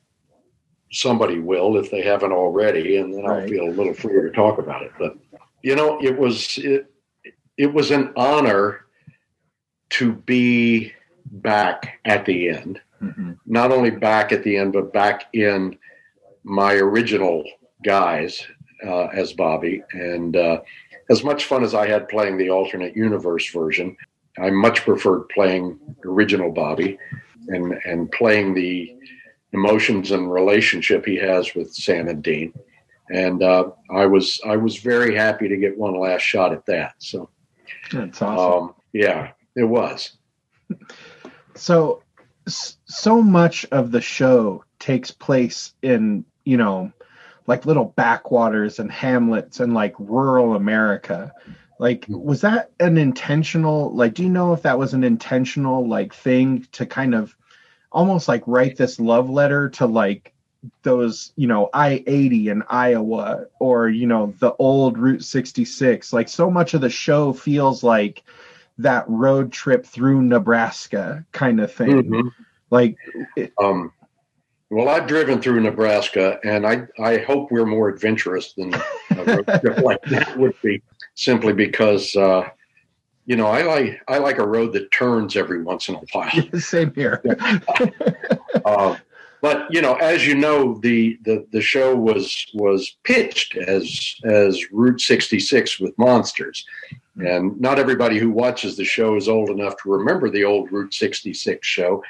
somebody 0.92 1.40
will 1.40 1.78
if 1.78 1.90
they 1.90 2.02
haven't 2.02 2.32
already, 2.32 2.98
and 2.98 3.14
then 3.14 3.24
right. 3.24 3.42
I'll 3.42 3.48
feel 3.48 3.68
a 3.68 3.78
little 3.78 3.94
freer 3.94 4.30
to 4.30 4.36
talk 4.36 4.60
about 4.60 4.84
it. 4.84 4.92
But 5.00 5.18
you 5.64 5.76
know, 5.76 6.00
it 6.02 6.18
was 6.18 6.58
it 6.60 6.92
it 7.58 7.74
was 7.74 7.92
an 7.92 8.14
honor 8.16 8.86
to 9.90 10.14
be 10.14 10.94
back 11.26 12.00
at 12.06 12.26
the 12.26 12.50
end. 12.50 12.80
Mm-hmm. 13.02 13.34
Not 13.46 13.72
only 13.72 13.90
back 13.90 14.32
at 14.32 14.44
the 14.44 14.58
end, 14.58 14.74
but 14.74 14.94
back 14.94 15.26
in 15.34 15.78
my 16.44 16.74
original 16.74 17.44
guys 17.84 18.46
uh, 18.86 19.08
as 19.08 19.34
Bobby. 19.34 19.84
And 19.92 20.36
uh, 20.36 20.62
as 21.10 21.24
much 21.24 21.46
fun 21.46 21.64
as 21.64 21.74
I 21.74 21.88
had 21.88 22.10
playing 22.10 22.38
the 22.38 22.50
alternate 22.50 22.96
universe 22.96 23.50
version, 23.52 23.96
I 24.40 24.50
much 24.50 24.82
preferred 24.84 25.30
playing 25.30 25.80
original 26.06 26.52
Bobby 26.52 26.98
and 27.48 27.74
and 27.86 28.12
playing 28.12 28.54
the 28.54 28.94
emotions 29.54 30.12
and 30.12 30.32
relationship 30.32 31.06
he 31.06 31.16
has 31.18 31.56
with 31.56 31.74
Sam 31.74 32.08
and 32.08 32.24
Dean. 32.24 32.54
And 33.10 33.42
uh, 33.42 33.72
I 33.90 34.06
was 34.06 34.42
I 34.46 34.58
was 34.58 34.78
very 34.78 35.16
happy 35.16 35.48
to 35.48 35.58
get 35.58 35.78
one 35.78 36.00
last 36.00 36.22
shot 36.22 36.52
at 36.54 36.66
that. 36.66 36.96
So 37.00 37.30
that's 37.92 38.22
awesome. 38.22 38.70
Um, 38.70 38.76
yeah, 38.94 39.32
it 39.56 39.64
was. 39.64 40.12
So 41.56 42.04
so 42.48 43.22
much 43.22 43.66
of 43.72 43.92
the 43.92 44.02
show 44.02 44.64
takes 44.80 45.12
place 45.12 45.74
in 45.82 46.26
you 46.44 46.58
know 46.58 46.92
like 47.48 47.66
little 47.66 47.94
backwaters 47.96 48.80
and 48.80 48.92
hamlets 48.92 49.60
and 49.60 49.74
like 49.74 49.96
rural 49.98 50.56
America. 50.56 51.32
Like, 51.80 52.06
was 52.10 52.42
that 52.42 52.72
an 52.80 52.98
intentional? 52.98 53.94
Like, 53.94 54.14
do 54.14 54.24
you 54.24 54.30
know 54.30 54.54
if 54.54 54.64
that 54.64 54.80
was 54.80 54.94
an 54.94 55.04
intentional 55.04 55.88
like 55.88 56.14
thing 56.14 56.68
to 56.74 56.86
kind 56.86 57.14
of 57.14 57.36
almost 57.92 58.28
like 58.28 58.44
write 58.48 58.78
this 58.78 59.00
love 59.00 59.30
letter 59.30 59.70
to 59.70 59.86
like 59.86 60.34
those 60.82 61.32
you 61.36 61.48
know 61.48 61.70
I 61.74 62.04
eighty 62.08 62.50
in 62.50 62.64
Iowa 62.68 63.46
or 63.60 63.88
you 63.90 64.08
know 64.08 64.34
the 64.40 64.54
old 64.58 64.98
Route 64.98 65.24
sixty 65.24 65.66
six? 65.66 66.12
Like, 66.12 66.30
so 66.30 66.50
much 66.50 66.74
of 66.74 66.82
the 66.82 66.90
show 66.90 67.34
feels 67.34 67.84
like 67.84 68.24
that 68.80 69.06
road 69.08 69.52
trip 69.52 69.86
through 69.86 70.22
Nebraska 70.22 71.26
kind 71.32 71.60
of 71.60 71.72
thing. 71.72 72.04
Mm-hmm. 72.04 72.28
Like, 72.70 72.98
it, 73.36 73.54
um, 73.60 73.94
well, 74.70 74.90
I've 74.90 75.08
driven 75.08 75.42
through 75.42 75.62
Nebraska, 75.62 76.40
and 76.44 76.68
I, 76.68 76.88
I 77.00 77.20
hope 77.20 77.52
we're 77.52 77.66
more 77.66 77.88
adventurous 77.88 78.54
than 78.54 78.74
a 79.12 79.24
road 79.24 79.46
trip 79.62 79.78
like 79.80 80.02
that 80.10 80.38
would 80.38 80.54
be, 80.62 80.82
simply 81.18 81.52
because 81.52 82.16
uh, 82.16 82.48
you 83.26 83.36
know 83.36 83.48
I 83.48 83.64
like 83.64 84.02
I 84.08 84.20
like 84.20 84.38
a 84.38 84.48
road 84.48 84.72
that 84.74 84.92
turns 84.92 85.36
every 85.36 85.62
once 85.62 85.90
in 85.90 85.96
a 85.96 86.02
while. 86.14 86.32
Same 86.60 86.94
here. 86.94 87.22
uh, 88.66 88.96
but 89.42 89.68
you 89.70 89.82
know, 89.82 89.96
as 89.96 90.26
you 90.26 90.36
know, 90.36 90.80
the, 90.80 91.20
the 91.26 91.46
the 91.52 91.62
show 91.62 91.94
was 91.96 92.48
was 92.54 92.96
pitched 93.04 93.58
as 93.58 94.16
as 94.24 94.72
Route 94.72 95.02
66 95.02 95.80
with 95.80 95.98
monsters, 95.98 96.66
and 97.18 97.60
not 97.60 97.80
everybody 97.80 98.18
who 98.18 98.32
watches 98.32 98.78
the 98.78 98.86
show 98.86 99.16
is 99.16 99.28
old 99.28 99.50
enough 99.50 99.76
to 99.84 99.92
remember 99.92 100.30
the 100.30 100.46
old 100.46 100.72
Route 100.72 100.94
66 100.94 101.68
show 101.68 102.02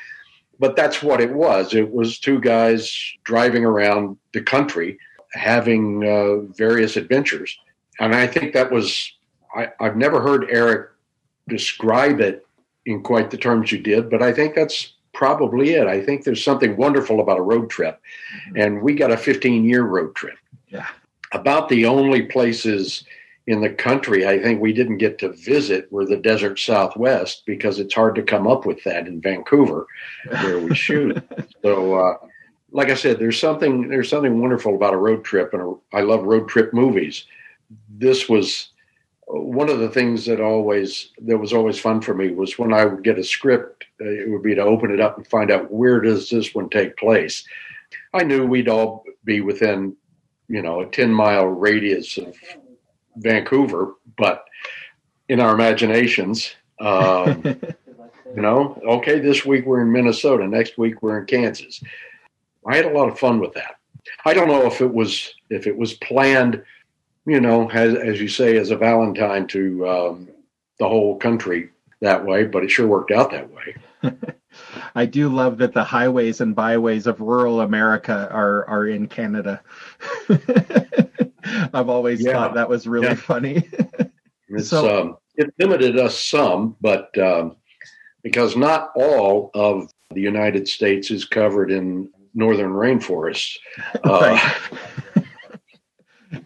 but 0.60 0.76
that's 0.76 1.04
what 1.04 1.22
it 1.22 1.32
was. 1.32 1.76
It 1.76 1.92
was 1.92 2.18
two 2.18 2.40
guys 2.40 2.92
driving 3.24 3.64
around 3.64 4.18
the 4.34 4.42
country 4.42 4.98
having 5.34 6.04
uh, 6.04 6.52
various 6.56 6.98
adventures. 6.98 7.58
And 8.00 8.13
I 8.13 8.27
think 8.27 8.54
that 8.54 8.72
was, 8.72 9.12
I, 9.56 9.70
I've 9.80 9.98
never 9.98 10.22
heard 10.22 10.48
Eric 10.50 10.89
describe 11.48 12.20
it 12.20 12.46
in 12.86 13.04
quite 13.04 13.32
the 13.32 13.38
terms 13.38 13.72
you 13.72 13.80
did, 13.80 14.10
but 14.10 14.22
I 14.22 14.32
think 14.32 14.56
that's 14.56 14.94
probably 15.13 15.72
it. 15.72 15.88
I 15.88 16.01
think 16.01 16.24
there's 16.24 16.44
something 16.44 16.77
wonderful 16.77 17.20
about 17.20 17.39
a 17.39 17.44
road 17.44 17.70
trip. 17.70 18.00
Mm-hmm. 18.50 18.58
And 18.58 18.82
we 18.82 18.94
got 18.94 19.12
a 19.12 19.18
15 19.18 19.66
year 19.66 19.84
road 19.84 20.16
trip. 20.16 20.38
Yeah. 20.70 20.88
About 21.34 21.70
the 21.70 21.86
only 21.86 22.24
places 22.24 23.04
in 23.48 23.62
the 23.62 23.70
country 23.70 24.27
I 24.27 24.39
think 24.39 24.62
we 24.62 24.74
didn't 24.74 24.98
get 24.98 25.18
to 25.20 25.30
visit 25.30 25.92
were 25.92 26.06
the 26.06 26.18
desert 26.18 26.60
southwest 26.60 27.44
because 27.46 27.80
it's 27.80 27.94
hard 27.94 28.16
to 28.16 28.22
come 28.22 28.46
up 28.46 28.66
with 28.66 28.84
that 28.84 29.08
in 29.08 29.22
Vancouver 29.22 29.88
where 30.30 30.60
we 30.60 30.75
shoot. 30.75 31.18
so 31.62 31.96
uh, 31.96 32.18
like 32.72 32.89
I 32.89 32.96
said, 32.96 33.20
there's 33.20 33.39
something 33.39 33.88
there's 33.88 34.10
something 34.10 34.39
wonderful 34.39 34.75
about 34.75 34.94
a 34.94 34.98
road 34.98 35.24
trip, 35.24 35.54
and 35.54 35.77
I 35.94 36.01
love 36.01 36.24
road 36.24 36.50
trip 36.50 36.74
movies. 36.74 37.25
This 37.90 38.30
was 38.30 38.70
one 39.28 39.70
of 39.70 39.80
the 39.80 39.90
things 39.90 40.26
that 40.26 40.40
always 40.40 41.10
that 41.24 41.38
was 41.38 41.54
always 41.54 41.78
fun 41.78 42.02
for 42.02 42.14
me 42.14 42.32
was 42.32 42.58
when 42.58 42.72
I 42.72 42.86
would 42.86 43.04
get 43.04 43.20
a 43.20 43.24
script, 43.24 43.86
uh, 44.02 44.06
it 44.06 44.30
would 44.30 44.44
be 44.44 44.56
to 44.56 44.62
open 44.62 44.92
it 44.92 45.02
up 45.02 45.18
and 45.18 45.28
find 45.28 45.52
out 45.52 45.72
where 45.72 46.00
does 46.00 46.30
this 46.30 46.56
one 46.56 46.70
take 46.70 46.96
place. 46.98 47.46
I 48.14 48.24
knew 48.24 48.46
we'd 48.46 48.70
all 48.70 49.04
be 49.26 49.42
within, 49.42 49.96
you 50.48 50.62
know, 50.62 50.82
a 50.82 50.86
ten 50.88 51.12
mile 51.12 51.48
radius 51.48 52.18
of 52.18 52.38
Vancouver, 53.18 53.96
but 54.18 54.46
in 55.28 55.42
our 55.42 55.54
imaginations, 55.54 56.56
um, 56.80 57.44
you 58.36 58.42
know, 58.42 58.80
okay, 58.88 59.20
this 59.20 59.46
week 59.46 59.66
we're 59.66 59.82
in 59.82 59.92
Minnesota, 59.92 60.48
next 60.48 60.78
week 60.78 61.02
we're 61.02 61.20
in 61.20 61.26
Kansas. 61.26 61.84
I 62.66 62.78
had 62.78 62.86
a 62.86 62.94
lot 62.94 63.10
of 63.10 63.20
fun 63.20 63.40
with 63.40 63.54
that. 63.54 63.76
I 64.26 64.34
don't 64.34 64.48
know 64.48 64.66
if 64.66 64.80
it 64.80 64.94
was 64.94 65.34
if 65.50 65.68
it 65.68 65.78
was 65.78 65.96
planned, 65.96 66.64
you 67.28 67.42
know, 67.42 67.70
as 67.70 67.94
as 67.96 68.22
you 68.22 68.30
say, 68.30 68.58
as 68.58 68.72
a 68.72 68.78
Valentine 68.78 69.46
to 69.48 69.88
um, 69.88 70.30
the 70.80 70.88
whole 70.88 71.18
country 71.18 71.70
that 72.00 72.26
way, 72.26 72.46
but 72.46 72.64
it 72.64 72.72
sure 72.72 72.88
worked 72.88 73.12
out 73.12 73.32
that 73.32 73.50
way. 73.52 73.76
I 74.96 75.06
do 75.06 75.28
love 75.28 75.58
that 75.58 75.74
the 75.74 75.84
highways 75.84 76.40
and 76.42 76.56
byways 76.56 77.06
of 77.06 77.20
rural 77.20 77.62
America 77.62 78.30
are 78.32 78.66
are 78.68 78.88
in 78.88 79.08
Canada. 79.08 79.62
I've 81.74 81.90
always 81.90 82.24
yeah. 82.24 82.32
thought 82.32 82.54
that 82.56 82.70
was 82.70 82.88
really 82.88 83.08
yeah. 83.08 83.16
funny. 83.16 83.70
so 84.60 85.02
um, 85.02 85.18
it 85.36 85.54
limited 85.60 86.00
us 86.00 86.18
some, 86.18 86.78
but 86.80 87.16
um, 87.18 87.58
because 88.24 88.56
not 88.56 88.92
all 88.96 89.52
of 89.54 89.92
the 90.14 90.22
United 90.22 90.66
States 90.68 91.12
is 91.12 91.26
covered 91.26 91.72
in 91.72 92.10
northern 92.34 92.72
rainforests. 92.72 93.58
Uh, 94.04 94.54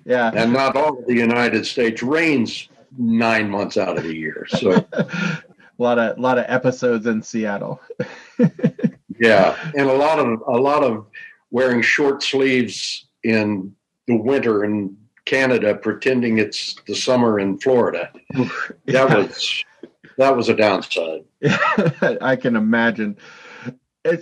yeah, 0.06 0.32
and 0.34 0.54
not 0.54 0.76
all 0.76 1.00
of 1.00 1.06
the 1.06 1.16
United 1.16 1.66
States 1.66 2.04
rains 2.04 2.70
nine 2.98 3.50
months 3.50 3.78
out 3.78 3.98
of 3.98 4.04
the 4.04 4.16
year. 4.16 4.46
So 4.50 4.86
a 4.94 5.42
lot 5.78 6.00
of 6.00 6.18
a 6.18 6.22
lot 6.22 6.38
of 6.38 6.46
episodes 6.48 7.06
in 7.06 7.22
Seattle. 7.22 7.82
yeah, 9.20 9.58
and 9.76 9.90
a 9.90 9.94
lot 9.94 10.20
of 10.20 10.42
a 10.48 10.58
lot 10.60 10.84
of 10.84 11.08
wearing 11.52 11.82
short 11.82 12.24
sleeves 12.24 13.08
in 13.24 13.76
the 14.08 14.16
winter 14.16 14.64
in 14.64 14.98
Canada, 15.26 15.76
pretending 15.76 16.40
it's 16.40 16.76
the 16.88 16.96
summer 16.96 17.40
in 17.40 17.58
Florida. 17.58 18.12
Yeah. 18.86 19.06
That 19.06 19.18
was 19.18 19.64
that 20.18 20.36
was 20.36 20.50
a 20.50 20.56
downside. 20.56 21.24
I 22.22 22.36
can 22.36 22.56
imagine. 22.56 23.18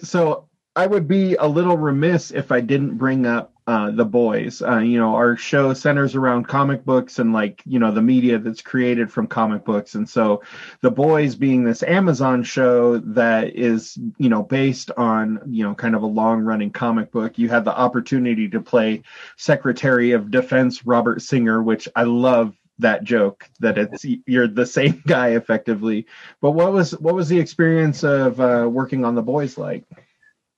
so 0.03 0.47
I 0.75 0.85
would 0.85 1.07
be 1.07 1.35
a 1.35 1.47
little 1.47 1.77
remiss 1.77 2.31
if 2.31 2.51
I 2.51 2.61
didn't 2.61 2.97
bring 2.97 3.25
up 3.25 3.53
uh, 3.69 3.91
the 3.91 4.03
boys. 4.03 4.63
Uh, 4.63 4.79
you 4.79 4.97
know, 4.97 5.13
our 5.13 5.37
show 5.37 5.75
centers 5.75 6.15
around 6.15 6.47
comic 6.47 6.83
books 6.83 7.19
and 7.19 7.33
like 7.33 7.61
you 7.67 7.77
know 7.77 7.91
the 7.91 8.01
media 8.01 8.39
that's 8.39 8.63
created 8.63 9.11
from 9.11 9.27
comic 9.27 9.63
books, 9.63 9.93
and 9.93 10.09
so 10.09 10.41
the 10.81 10.89
boys 10.89 11.35
being 11.35 11.63
this 11.63 11.83
Amazon 11.83 12.41
show 12.41 12.97
that 12.97 13.55
is 13.55 13.95
you 14.17 14.27
know 14.27 14.41
based 14.41 14.89
on 14.97 15.39
you 15.45 15.63
know 15.63 15.75
kind 15.75 15.93
of 15.93 16.01
a 16.01 16.07
long 16.07 16.41
running 16.41 16.71
comic 16.71 17.11
book. 17.11 17.37
You 17.37 17.47
had 17.47 17.63
the 17.63 17.77
opportunity 17.77 18.49
to 18.49 18.59
play 18.59 19.03
Secretary 19.37 20.13
of 20.13 20.31
Defense 20.31 20.83
Robert 20.83 21.21
Singer, 21.21 21.61
which 21.61 21.87
I 21.95 22.03
love 22.05 22.57
that 22.79 23.03
joke 23.03 23.47
that 23.59 23.77
it's 23.77 24.03
you're 24.25 24.47
the 24.47 24.65
same 24.65 25.03
guy 25.07 25.31
effectively 25.31 26.07
but 26.41 26.51
what 26.51 26.71
was 26.71 26.91
what 26.99 27.13
was 27.13 27.27
the 27.27 27.37
experience 27.37 28.05
of 28.05 28.39
uh, 28.39 28.69
working 28.71 29.03
on 29.03 29.15
the 29.15 29.21
boys 29.21 29.57
like 29.57 29.83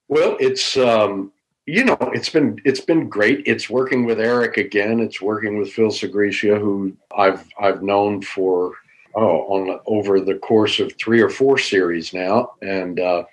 well 0.07 0.37
it's 0.39 0.77
um 0.77 1.31
you 1.65 1.83
know, 1.85 1.97
it's 2.13 2.29
been 2.29 2.59
it's 2.65 2.81
been 2.81 3.07
great. 3.07 3.43
It's 3.45 3.69
working 3.69 4.05
with 4.05 4.19
Eric 4.19 4.57
again. 4.57 4.99
It's 4.99 5.21
working 5.21 5.57
with 5.57 5.71
Phil 5.71 5.89
Sgriccia, 5.89 6.59
who 6.59 6.95
I've 7.15 7.47
I've 7.59 7.83
known 7.83 8.21
for 8.21 8.73
oh 9.15 9.41
on 9.41 9.79
over 9.85 10.19
the 10.19 10.35
course 10.35 10.79
of 10.79 10.93
three 10.97 11.21
or 11.21 11.29
four 11.29 11.57
series 11.57 12.13
now, 12.13 12.53
and 12.61 12.99
uh, 12.99 13.23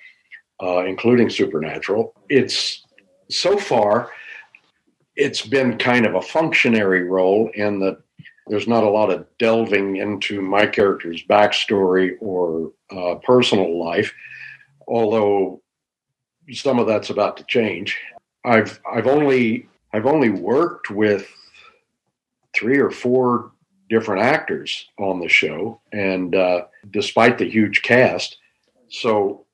uh, 0.63 0.85
including 0.85 1.31
Supernatural. 1.31 2.15
It's 2.29 2.85
so 3.31 3.57
far 3.57 4.11
it's 5.17 5.43
been 5.43 5.77
kind 5.77 6.07
of 6.07 6.15
a 6.15 6.23
functionary 6.23 7.03
role 7.03 7.51
in 7.55 7.81
that 7.81 7.99
there's 8.47 8.69
not 8.69 8.85
a 8.85 8.89
lot 8.89 9.11
of 9.11 9.27
delving 9.39 9.97
into 9.97 10.41
my 10.41 10.65
character's 10.65 11.23
backstory 11.25 12.13
or 12.21 12.73
uh, 12.91 13.17
personal 13.17 13.83
life, 13.83 14.15
although 14.87 15.61
some 16.53 16.79
of 16.79 16.87
that's 16.87 17.11
about 17.11 17.37
to 17.37 17.45
change. 17.45 17.99
I've 18.49 18.81
I've 18.91 19.07
only 19.07 19.69
I've 19.93 20.07
only 20.07 20.31
worked 20.31 20.91
with 20.91 21.29
three 22.57 22.79
or 22.79 22.91
four 22.91 23.53
different 23.91 24.23
actors 24.23 24.89
on 24.99 25.21
the 25.21 25.29
show, 25.29 25.81
and 25.93 26.35
uh, 26.35 26.65
despite 26.91 27.39
the 27.39 27.49
huge 27.49 27.83
cast, 27.83 28.39
so 28.89 29.45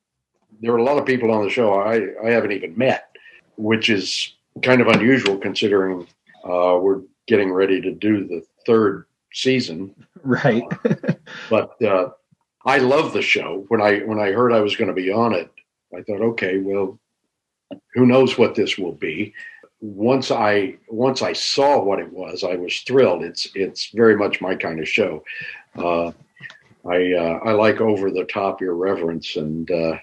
there 0.61 0.73
are 0.73 0.77
a 0.77 0.83
lot 0.83 0.97
of 0.97 1.05
people 1.05 1.31
on 1.31 1.43
the 1.43 1.49
show 1.49 1.73
I, 1.73 2.07
I 2.25 2.31
haven't 2.31 2.53
even 2.53 2.77
met, 2.77 3.15
which 3.57 3.89
is 3.89 4.33
kind 4.61 4.81
of 4.81 4.87
unusual 4.87 5.37
considering 5.37 6.07
uh, 6.45 6.79
we're 6.81 7.01
getting 7.27 7.51
ready 7.51 7.81
to 7.81 7.91
do 7.91 8.25
the 8.25 8.43
third 8.65 9.05
season. 9.33 9.93
Right. 10.23 10.63
but 11.49 11.81
uh, 11.83 12.09
I 12.65 12.79
love 12.79 13.13
the 13.13 13.21
show. 13.21 13.65
When 13.67 13.81
I 13.81 13.99
when 13.99 14.19
I 14.19 14.31
heard 14.31 14.53
I 14.53 14.61
was 14.61 14.75
going 14.75 14.87
to 14.87 14.93
be 14.93 15.11
on 15.11 15.33
it, 15.33 15.51
I 15.95 16.01
thought, 16.01 16.21
okay, 16.21 16.57
well, 16.57 16.99
who 17.93 18.05
knows 18.05 18.37
what 18.37 18.55
this 18.55 18.77
will 18.77 18.93
be. 18.93 19.33
Once 19.81 20.31
i 20.31 20.75
once 20.89 21.21
i 21.21 21.33
saw 21.33 21.79
what 21.81 21.99
it 21.99 22.11
was 22.11 22.43
i 22.43 22.55
was 22.55 22.79
thrilled. 22.81 23.23
It's 23.23 23.47
it's 23.55 23.91
very 23.91 24.15
much 24.15 24.41
my 24.41 24.55
kind 24.55 24.79
of 24.79 24.87
show. 24.87 25.23
Uh, 25.75 26.11
i 26.87 27.13
uh, 27.13 27.39
i 27.45 27.51
like 27.51 27.81
over 27.81 28.09
the 28.11 28.25
top 28.25 28.61
irreverence 28.61 29.35
and 29.35 29.69
uh, 29.69 29.97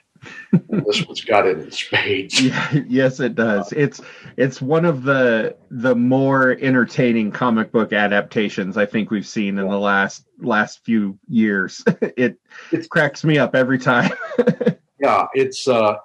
this 0.68 1.04
one's 1.06 1.24
got 1.24 1.46
it 1.46 1.58
in 1.58 1.70
spades. 1.70 2.40
Yes 2.88 3.20
it 3.20 3.34
does. 3.34 3.72
It's 3.72 4.00
it's 4.36 4.60
one 4.62 4.84
of 4.84 5.02
the 5.02 5.56
the 5.70 5.94
more 5.94 6.56
entertaining 6.60 7.30
comic 7.32 7.72
book 7.72 7.92
adaptations 7.92 8.76
i 8.76 8.86
think 8.86 9.10
we've 9.10 9.26
seen 9.26 9.58
in 9.58 9.68
the 9.68 9.78
last 9.78 10.24
last 10.40 10.84
few 10.84 11.18
years. 11.28 11.82
It 12.16 12.38
it 12.70 12.88
cracks 12.88 13.24
me 13.24 13.38
up 13.38 13.54
every 13.54 13.78
time. 13.78 14.12
Yeah 15.00 15.26
it's 15.34 15.66
uh 15.66 15.96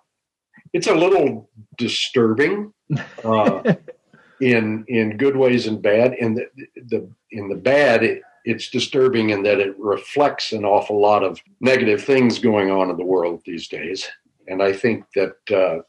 it's 0.74 0.88
a 0.88 0.96
little 0.96 1.52
disturbing 1.78 2.74
uh, 3.24 3.74
in 4.42 4.86
in 4.88 5.18
good 5.18 5.36
ways 5.36 5.68
and 5.68 5.82
bad. 5.82 6.14
In 6.14 6.36
the, 6.36 6.48
the 6.88 7.10
in 7.32 7.50
the 7.50 7.56
bad, 7.56 8.04
it, 8.04 8.22
it's 8.46 8.70
disturbing 8.70 9.32
in 9.32 9.44
that 9.44 9.60
it 9.60 9.78
reflects 9.78 10.54
an 10.54 10.64
awful 10.64 11.00
lot 11.00 11.24
of 11.24 11.40
negative 11.60 12.04
things 12.04 12.40
going 12.40 12.72
on 12.72 12.90
in 12.90 12.98
the 12.98 13.06
world 13.06 13.42
these 13.46 13.68
days. 13.68 14.08
And 14.48 14.64
I 14.64 14.72
think 14.72 15.04
that 15.16 15.36
uh, 15.52 15.82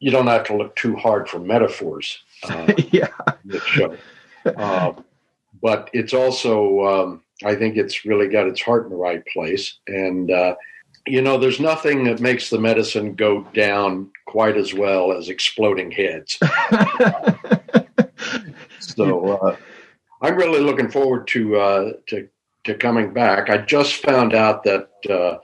you 0.00 0.10
don't 0.10 0.26
have 0.26 0.44
to 0.44 0.56
look 0.56 0.76
too 0.76 0.96
hard 0.96 1.28
for 1.28 1.38
metaphors. 1.38 2.18
Uh, 2.42 2.72
yeah. 2.92 3.08
show. 3.66 3.96
Uh, 4.44 4.92
but 5.62 5.88
it's 5.94 6.12
also, 6.12 6.84
um, 6.84 7.22
I 7.42 7.54
think 7.54 7.78
it's 7.78 8.04
really 8.04 8.28
got 8.28 8.46
its 8.46 8.60
heart 8.60 8.84
in 8.84 8.90
the 8.90 8.96
right 8.96 9.24
place. 9.26 9.78
And 9.86 10.30
uh, 10.30 10.56
you 11.06 11.20
know, 11.20 11.38
there's 11.38 11.60
nothing 11.60 12.04
that 12.04 12.20
makes 12.20 12.50
the 12.50 12.58
medicine 12.58 13.14
go 13.14 13.42
down 13.52 14.10
quite 14.26 14.56
as 14.56 14.72
well 14.72 15.12
as 15.12 15.28
exploding 15.28 15.90
heads. 15.90 16.38
so 18.78 19.36
uh, 19.36 19.56
I'm 20.22 20.36
really 20.36 20.60
looking 20.60 20.90
forward 20.90 21.26
to 21.28 21.56
uh, 21.56 21.92
to 22.06 22.28
to 22.64 22.74
coming 22.74 23.12
back. 23.12 23.50
I 23.50 23.58
just 23.58 23.96
found 23.96 24.34
out 24.34 24.64
that 24.64 24.88
uh, 25.10 25.38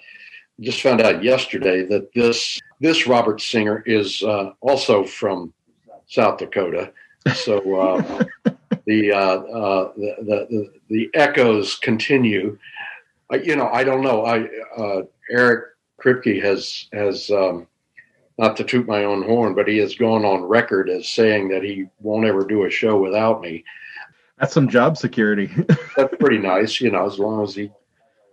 just 0.61 0.81
found 0.81 1.03
out 1.03 1.23
yesterday 1.23 1.85
that 1.87 2.13
this 2.15 2.59
this 2.81 3.07
Robert 3.07 3.41
Singer 3.41 3.83
is 3.85 4.23
uh, 4.23 4.53
also 4.61 5.05
from 5.05 5.53
South 6.07 6.39
Dakota. 6.39 6.93
So 7.35 7.59
uh, 7.79 8.25
the, 8.87 9.13
uh, 9.13 9.93
the, 9.97 10.47
the 10.49 10.73
the 10.89 11.11
echoes 11.15 11.77
continue. 11.77 12.59
You 13.37 13.57
know, 13.57 13.69
I 13.69 13.85
don't 13.85 14.03
know. 14.03 14.25
I 14.25 14.49
Eric 15.31 15.65
Kripke 16.03 16.43
has 16.43 16.89
has 16.93 17.31
um, 17.31 17.67
not 18.39 18.57
to 18.57 18.65
toot 18.65 18.87
my 18.87 19.05
own 19.05 19.23
horn, 19.23 19.55
but 19.55 19.69
he 19.69 19.77
has 19.79 19.95
gone 19.95 20.25
on 20.25 20.43
record 20.43 20.89
as 20.89 21.09
saying 21.09 21.49
that 21.49 21.63
he 21.63 21.87
won't 22.01 22.25
ever 22.25 22.45
do 22.45 22.65
a 22.65 22.71
show 22.71 22.99
without 22.99 23.43
me. 23.43 23.65
That's 24.39 24.55
some 24.55 24.69
job 24.69 24.97
security. 24.97 25.51
That's 25.97 26.17
pretty 26.19 26.39
nice, 26.39 26.81
you 26.81 26.91
know, 26.91 27.07
as 27.07 27.19
long 27.19 27.43
as 27.43 27.55
he 27.55 27.71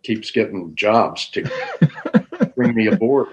keeps 0.04 0.32
getting 0.32 0.74
jobs 0.76 1.30
to 1.32 1.50
bring 2.56 2.74
me 2.74 2.88
aboard. 2.88 3.28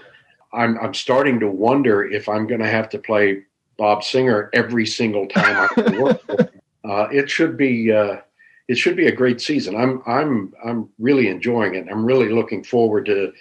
I'm 0.53 0.77
I'm 0.79 0.94
starting 0.94 1.38
to 1.40 1.48
wonder 1.48 2.05
if 2.05 2.29
I'm 2.29 2.48
going 2.48 2.61
to 2.61 2.68
have 2.68 2.88
to 2.90 2.98
play 2.98 3.44
Bob 3.77 4.03
Singer 4.03 4.50
every 4.53 4.87
single 4.87 5.27
time 5.29 5.68
I 5.77 5.98
work. 5.98 6.50
Uh, 6.87 7.09
it 7.11 7.31
should 7.31 7.57
be 7.57 7.90
uh, 7.90 8.18
it 8.68 8.79
should 8.79 8.96
be 8.96 9.07
a 9.07 9.12
great 9.14 9.40
season. 9.40 9.77
I'm 9.77 10.03
I'm 10.07 10.53
I'm 10.64 10.88
really 10.98 11.29
enjoying 11.29 11.74
it. 11.74 11.87
I'm 11.90 12.05
really 12.05 12.31
looking 12.31 12.64
forward 12.64 13.07
to 13.07 13.33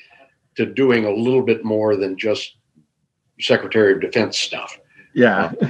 to 0.55 0.65
doing 0.65 1.05
a 1.05 1.11
little 1.11 1.43
bit 1.43 1.63
more 1.63 1.95
than 1.95 2.17
just 2.17 2.57
Secretary 3.39 3.93
of 3.93 4.01
Defense 4.01 4.37
stuff. 4.37 4.79
Yeah. 5.13 5.51
Uh, 5.61 5.69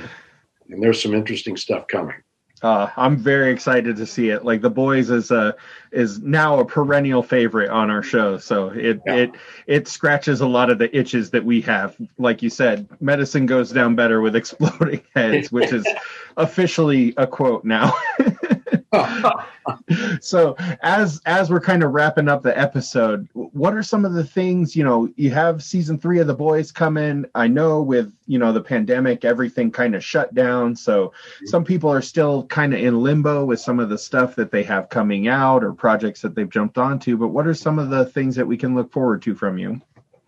and 0.70 0.82
there's 0.82 1.02
some 1.02 1.14
interesting 1.14 1.56
stuff 1.58 1.88
coming. 1.88 2.16
Uh, 2.64 2.90
I'm 2.96 3.18
very 3.18 3.52
excited 3.52 3.98
to 3.98 4.06
see 4.06 4.30
it. 4.30 4.46
Like 4.46 4.62
the 4.62 4.70
boys 4.70 5.10
is 5.10 5.32
a 5.32 5.54
is 5.92 6.20
now 6.22 6.60
a 6.60 6.66
perennial 6.66 7.22
favorite 7.22 7.70
on 7.70 7.92
our 7.92 8.02
show, 8.02 8.38
so 8.38 8.70
it 8.70 9.02
yeah. 9.06 9.16
it 9.16 9.32
it 9.68 9.88
scratches 9.90 10.40
a 10.40 10.48
lot 10.48 10.70
of 10.70 10.78
the 10.78 10.96
itches 10.98 11.30
that 11.32 11.44
we 11.44 11.60
have. 11.62 11.98
Like 12.18 12.42
you 12.42 12.50
said, 12.50 12.88
medicine 13.02 13.48
goes 13.48 13.72
down 13.74 13.96
better 13.96 14.22
with 14.22 14.36
exploding 14.38 15.04
heads, 15.14 15.52
which 15.52 15.74
is 15.74 15.86
officially 16.38 17.14
a 17.18 17.28
quote 17.28 17.66
now. 17.66 17.94
so 20.22 20.56
as 20.82 21.22
as 21.26 21.50
we're 21.50 21.60
kind 21.60 21.84
of 21.84 21.92
wrapping 21.92 22.28
up 22.28 22.44
the 22.44 22.58
episode 22.58 23.28
what 23.34 23.74
are 23.74 23.82
some 23.82 24.06
of 24.06 24.14
the 24.14 24.24
things 24.24 24.76
you 24.76 24.84
know 24.84 25.10
you 25.16 25.32
have 25.32 25.64
season 25.64 25.98
three 25.98 26.20
of 26.20 26.28
the 26.28 26.34
boys 26.34 26.72
coming 26.72 27.26
i 27.34 27.48
know 27.48 27.82
with 27.82 28.14
you 28.28 28.38
know 28.38 28.52
the 28.52 28.62
pandemic 28.62 29.26
everything 29.26 29.72
kind 29.72 29.96
of 29.96 30.04
shut 30.04 30.34
down 30.36 30.76
so 30.76 31.08
mm-hmm. 31.08 31.46
some 31.48 31.64
people 31.64 31.90
are 31.90 32.02
still 32.02 32.46
kind 32.48 32.74
of 32.74 32.80
in 32.80 33.02
limbo 33.02 33.44
with 33.44 33.60
some 33.60 33.80
of 33.80 33.90
the 33.90 33.98
stuff 33.98 34.36
that 34.36 34.52
they 34.52 34.64
have 34.64 34.90
coming 34.90 35.28
out 35.28 35.64
or 35.64 35.74
projects 35.74 36.22
that 36.22 36.36
they've 36.36 36.50
jumped 36.50 36.78
onto 36.78 37.18
but 37.18 37.30
what 37.30 37.48
are 37.48 37.54
some 37.54 37.80
of 37.80 37.90
the 37.90 38.06
things 38.06 38.36
that 38.36 38.46
we 38.46 38.58
can 38.58 38.76
look 38.76 38.92
forward 38.92 39.22
to 39.22 39.34
from 39.34 39.58
you 39.58 39.82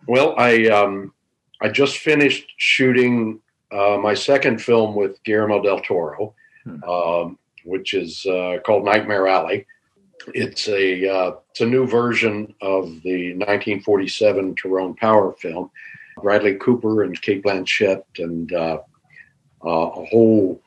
well 0.08 0.34
i 0.38 0.66
um 0.66 1.12
i 1.60 1.68
just 1.68 1.98
finished 1.98 2.52
shooting 2.56 3.40
uh, 3.72 3.98
my 4.00 4.14
second 4.14 4.60
film 4.60 4.94
with 4.94 5.22
guillermo 5.24 5.62
del 5.62 5.80
toro 5.80 6.34
hmm. 6.64 6.82
um, 6.84 7.38
which 7.66 7.94
is 7.94 8.24
uh, 8.26 8.58
called 8.64 8.84
Nightmare 8.84 9.26
Alley. 9.26 9.66
It's 10.28 10.68
a 10.68 11.08
uh, 11.08 11.32
it's 11.50 11.60
a 11.60 11.66
new 11.66 11.86
version 11.86 12.54
of 12.62 12.84
the 13.02 13.34
1947 13.34 14.54
Tyrone 14.56 14.94
Power 14.94 15.34
film. 15.34 15.70
Bradley 16.22 16.54
Cooper 16.54 17.02
and 17.02 17.20
Cate 17.20 17.42
Blanchett 17.42 18.02
and 18.18 18.52
uh, 18.52 18.78
uh 19.64 19.68
a 19.68 20.04
whole 20.06 20.62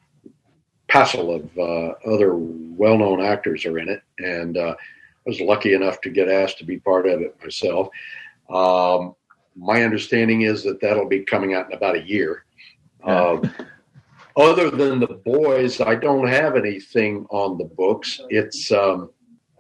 passel 0.88 1.34
of 1.34 1.58
uh, 1.58 1.94
other 2.12 2.36
well-known 2.36 3.22
actors 3.22 3.66
are 3.66 3.80
in 3.80 3.90
it, 3.90 4.02
and 4.20 4.58
uh, 4.58 4.76
I 4.76 5.30
was 5.30 5.40
lucky 5.40 5.74
enough 5.74 6.02
to 6.02 6.10
get 6.10 6.30
asked 6.30 6.58
to 6.60 6.66
be 6.66 6.80
part 6.80 7.08
of 7.08 7.22
it 7.22 7.36
myself. 7.42 7.90
Um, 8.50 9.16
my 9.56 9.84
understanding 9.84 10.42
is 10.42 10.64
that 10.64 10.82
that'll 10.82 11.08
be 11.08 11.20
coming 11.20 11.54
out 11.54 11.68
in 11.68 11.78
about 11.78 11.96
a 11.96 12.08
year. 12.08 12.46
Um, 13.04 13.54
other 14.36 14.70
than 14.70 15.00
the 15.00 15.08
boys, 15.08 15.82
I 15.82 15.96
don't 15.96 16.28
have 16.28 16.56
anything 16.56 17.26
on 17.30 17.58
the 17.58 17.66
books. 17.66 18.22
It's 18.30 18.72
um, 18.72 19.10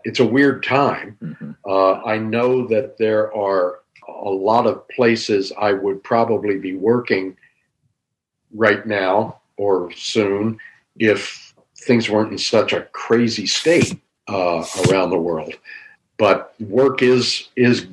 it's 0.03 0.19
a 0.19 0.25
weird 0.25 0.63
time. 0.63 1.17
Mm-hmm. 1.21 1.51
Uh, 1.65 2.01
I 2.03 2.17
know 2.17 2.67
that 2.67 2.97
there 2.97 3.35
are 3.35 3.81
a 4.07 4.29
lot 4.29 4.65
of 4.65 4.87
places 4.89 5.51
I 5.57 5.73
would 5.73 6.03
probably 6.03 6.57
be 6.57 6.75
working 6.75 7.37
right 8.53 8.85
now 8.85 9.41
or 9.57 9.91
soon 9.93 10.57
if 10.97 11.53
things 11.77 12.09
weren't 12.09 12.31
in 12.31 12.37
such 12.37 12.73
a 12.73 12.81
crazy 12.91 13.45
state 13.45 13.99
uh, 14.27 14.65
around 14.87 15.09
the 15.09 15.19
world. 15.19 15.53
But 16.17 16.53
work 16.59 17.01
is 17.01 17.49
is 17.55 17.87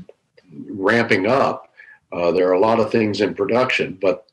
ramping 0.68 1.26
up. 1.26 1.72
Uh, 2.12 2.30
there 2.30 2.48
are 2.48 2.52
a 2.52 2.60
lot 2.60 2.80
of 2.80 2.90
things 2.90 3.20
in 3.20 3.34
production, 3.34 3.98
but 4.00 4.25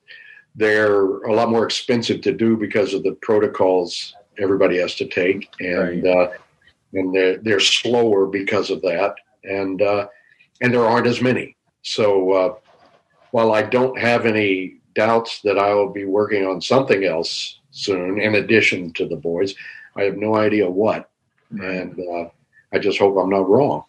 they're 0.56 1.04
a 1.24 1.34
lot 1.34 1.50
more 1.50 1.66
expensive 1.66 2.22
to 2.22 2.32
do 2.32 2.56
because 2.56 2.94
of 2.94 3.04
the 3.04 3.14
protocols 3.22 4.14
everybody 4.40 4.80
has 4.80 4.96
to 4.96 5.08
take, 5.08 5.50
and 5.60 6.04
right. 6.04 6.06
uh, 6.06 6.32
and 6.94 7.14
they're 7.14 7.38
they're 7.38 7.60
slower 7.60 8.26
because 8.26 8.70
of 8.70 8.82
that, 8.82 9.16
and 9.44 9.82
uh, 9.82 10.08
and 10.62 10.74
there 10.74 10.86
aren't 10.86 11.08
as 11.08 11.22
many. 11.22 11.56
So 11.82 12.32
uh, 12.32 12.56
while 13.32 13.54
I 13.54 13.64
don't 13.64 13.98
have 14.00 14.26
any 14.26 14.78
doubts 14.96 15.42
that 15.42 15.58
I 15.58 15.74
will 15.74 15.90
be 15.90 16.06
working 16.06 16.46
on 16.46 16.62
something 16.62 17.04
else 17.04 17.60
soon, 17.72 18.20
in 18.20 18.36
addition 18.36 18.94
to 18.94 19.08
the 19.08 19.16
boys, 19.16 19.56
I 19.96 20.04
have 20.04 20.18
no 20.18 20.36
idea 20.36 20.70
what, 20.70 21.10
and 21.50 22.00
uh, 22.00 22.30
I 22.72 22.80
just 22.80 23.00
hope 23.00 23.18
I'm 23.18 23.30
not 23.30 23.50
wrong. 23.50 23.84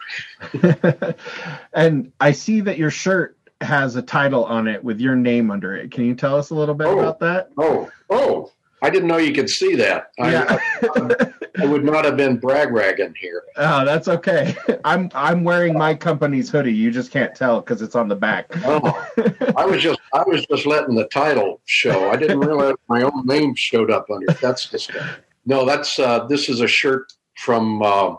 and 1.74 2.12
I 2.20 2.32
see 2.32 2.60
that 2.62 2.78
your 2.78 2.90
shirt 2.90 3.36
has 3.60 3.96
a 3.96 4.02
title 4.02 4.44
on 4.44 4.68
it 4.68 4.82
with 4.82 5.00
your 5.00 5.16
name 5.16 5.50
under 5.50 5.74
it. 5.74 5.90
Can 5.90 6.04
you 6.04 6.14
tell 6.14 6.36
us 6.36 6.50
a 6.50 6.54
little 6.54 6.74
bit 6.74 6.86
oh, 6.86 6.98
about 6.98 7.20
that? 7.20 7.50
Oh, 7.56 7.90
oh, 8.10 8.52
I 8.82 8.90
didn't 8.90 9.08
know 9.08 9.16
you 9.16 9.32
could 9.32 9.48
see 9.48 9.74
that. 9.76 10.10
Yeah. 10.18 10.58
I, 10.82 11.32
I, 11.62 11.64
would 11.64 11.84
not 11.84 12.04
have 12.04 12.18
been 12.18 12.36
brag 12.36 12.70
ragging 12.70 13.14
here. 13.18 13.42
Oh, 13.56 13.84
that's 13.84 14.08
okay. 14.08 14.56
I'm 14.84 15.08
I'm 15.14 15.44
wearing 15.44 15.78
my 15.78 15.94
company's 15.94 16.50
hoodie. 16.50 16.74
You 16.74 16.90
just 16.90 17.12
can't 17.12 17.32
tell 17.36 17.60
because 17.60 17.82
it's 17.82 17.94
on 17.94 18.08
the 18.08 18.16
back. 18.16 18.46
oh, 18.64 19.08
I 19.56 19.64
was 19.64 19.80
just 19.80 20.00
I 20.12 20.24
was 20.26 20.44
just 20.46 20.66
letting 20.66 20.96
the 20.96 21.06
title 21.06 21.60
show. 21.66 22.10
I 22.10 22.16
didn't 22.16 22.40
realize 22.40 22.74
my 22.88 23.02
own 23.02 23.24
name 23.24 23.54
showed 23.54 23.92
up 23.92 24.06
under 24.10 24.28
it. 24.28 24.40
That's 24.40 24.68
disgusting. 24.68 25.22
No, 25.46 25.64
that's 25.64 26.00
uh, 26.00 26.26
this 26.26 26.48
is 26.48 26.62
a 26.62 26.66
shirt 26.66 27.12
from 27.36 27.80
uh, 27.80 28.16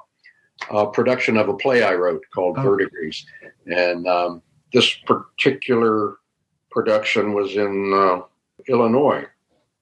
a 0.71 0.87
production 0.87 1.35
of 1.35 1.49
a 1.49 1.53
play 1.53 1.83
I 1.83 1.95
wrote 1.95 2.23
called 2.33 2.57
oh. 2.57 2.63
Verdigris, 2.63 3.25
and 3.67 4.07
um, 4.07 4.41
this 4.75 4.93
particular 5.05 6.17
production 6.69 7.33
was 7.33 7.55
in 7.55 7.93
uh, 7.93 8.21
Illinois 8.67 9.25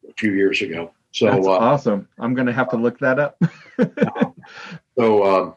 a 0.08 0.14
few 0.20 0.34
years 0.34 0.62
ago. 0.62 0.92
So 1.12 1.26
that's 1.26 1.48
uh, 1.48 1.52
awesome! 1.52 2.08
I'm 2.20 2.36
going 2.36 2.46
to 2.46 2.54
have 2.54 2.70
to 2.70 2.78
look 2.78 3.00
that 3.00 3.18
up. 3.18 3.42
so 4.98 5.24
um, 5.26 5.56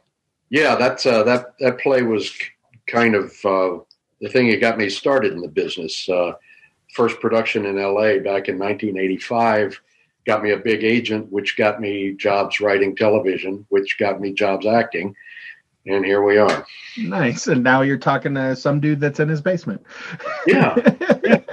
yeah, 0.49 0.75
that's 0.75 1.05
uh, 1.05 1.23
that 1.25 1.55
that 1.61 1.79
play 1.79 2.03
was 2.03 2.35
kind 2.87 3.15
of 3.15 3.25
uh, 3.45 3.79
the 4.23 4.29
thing 4.31 4.51
that 4.51 4.61
got 4.61 4.79
me 4.79 4.89
started 4.89 5.35
in 5.35 5.43
the 5.43 5.49
business. 5.49 6.09
Uh, 6.09 6.33
first 6.95 7.21
production 7.21 7.67
in 7.67 7.79
L.A. 7.79 8.19
back 8.19 8.49
in 8.49 8.59
1985 8.59 9.79
got 10.25 10.43
me 10.43 10.53
a 10.53 10.57
big 10.57 10.83
agent, 10.83 11.31
which 11.31 11.59
got 11.59 11.79
me 11.81 12.13
jobs 12.13 12.59
writing 12.61 12.97
television, 12.97 13.67
which 13.69 13.99
got 13.99 14.19
me 14.19 14.33
jobs 14.33 14.67
acting. 14.67 15.15
And 15.87 16.05
here 16.05 16.23
we 16.23 16.37
are. 16.37 16.67
Nice. 16.99 17.47
And 17.47 17.63
now 17.63 17.83
you're 17.83 17.97
talking 17.97 18.35
to 18.35 18.57
some 18.57 18.81
dude 18.81 19.01
that's 19.01 19.21
in 19.21 19.29
his 19.29 19.41
basement. 19.41 19.85
Yeah. 20.47 20.75
yeah. 21.25 21.41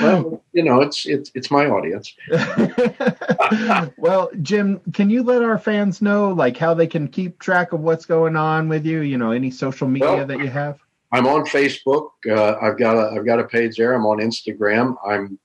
Well, 0.00 0.42
you 0.52 0.62
know, 0.62 0.80
it's 0.80 1.04
it's 1.04 1.30
it's 1.34 1.50
my 1.50 1.66
audience. 1.66 2.14
well, 3.98 4.30
Jim, 4.40 4.80
can 4.92 5.10
you 5.10 5.22
let 5.22 5.42
our 5.42 5.58
fans 5.58 6.00
know 6.00 6.32
like 6.32 6.56
how 6.56 6.72
they 6.74 6.86
can 6.86 7.06
keep 7.06 7.38
track 7.38 7.72
of 7.72 7.80
what's 7.80 8.06
going 8.06 8.34
on 8.36 8.68
with 8.68 8.86
you? 8.86 9.00
You 9.00 9.18
know, 9.18 9.30
any 9.32 9.50
social 9.50 9.88
media 9.88 10.08
well, 10.08 10.26
that 10.26 10.38
you 10.38 10.48
have? 10.48 10.80
I'm 11.12 11.26
on 11.26 11.44
Facebook. 11.44 12.10
Uh, 12.28 12.56
I've 12.62 12.78
got 12.78 12.96
a 12.96 13.14
I've 13.14 13.26
got 13.26 13.40
a 13.40 13.44
page 13.44 13.76
there. 13.76 13.92
I'm 13.92 14.06
on 14.06 14.18
Instagram. 14.18 14.96
I'm 15.06 15.38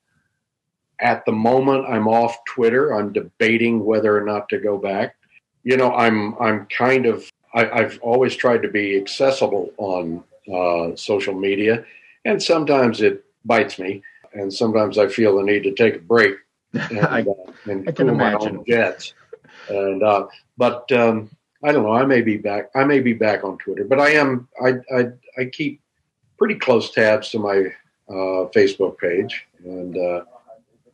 at 0.99 1.23
the 1.25 1.31
moment, 1.31 1.85
I'm 1.87 2.07
off 2.07 2.37
Twitter. 2.45 2.93
I'm 2.93 3.13
debating 3.13 3.83
whether 3.83 4.15
or 4.15 4.25
not 4.25 4.49
to 4.49 4.59
go 4.59 4.77
back. 4.77 5.15
You 5.63 5.77
know, 5.77 5.93
I'm 5.93 6.35
I'm 6.39 6.65
kind 6.67 7.05
of 7.05 7.28
I, 7.53 7.81
have 7.81 7.99
always 8.01 8.35
tried 8.35 8.61
to 8.61 8.69
be 8.69 8.97
accessible 8.97 9.71
on 9.77 10.23
uh, 10.51 10.95
social 10.95 11.33
media, 11.33 11.83
and 12.25 12.41
sometimes 12.41 13.01
it 13.01 13.25
bites 13.45 13.79
me, 13.79 14.03
and 14.33 14.53
sometimes 14.53 14.97
I 14.97 15.07
feel 15.07 15.37
the 15.37 15.43
need 15.43 15.63
to 15.63 15.73
take 15.73 15.95
a 15.95 15.99
break 15.99 16.35
and, 16.73 16.99
I, 16.99 17.21
uh, 17.21 17.51
and 17.65 17.89
I 17.89 17.91
can 17.91 18.09
imagine. 18.09 18.53
my 18.53 18.59
own 18.59 18.65
jets. 18.65 19.13
And 19.69 20.03
uh, 20.03 20.27
but 20.57 20.91
um, 20.91 21.29
I 21.63 21.71
don't 21.71 21.83
know. 21.83 21.93
I 21.93 22.05
may 22.05 22.21
be 22.21 22.37
back. 22.37 22.69
I 22.75 22.83
may 22.83 22.99
be 22.99 23.13
back 23.13 23.43
on 23.43 23.57
Twitter, 23.57 23.83
but 23.83 23.99
I 23.99 24.11
am. 24.11 24.47
I 24.63 24.73
I, 24.95 25.05
I 25.37 25.45
keep 25.45 25.81
pretty 26.37 26.55
close 26.55 26.91
tabs 26.91 27.29
to 27.31 27.39
my 27.39 27.73
uh, 28.07 28.49
Facebook 28.55 28.97
page, 28.97 29.45
and 29.63 29.97
uh, 29.97 30.23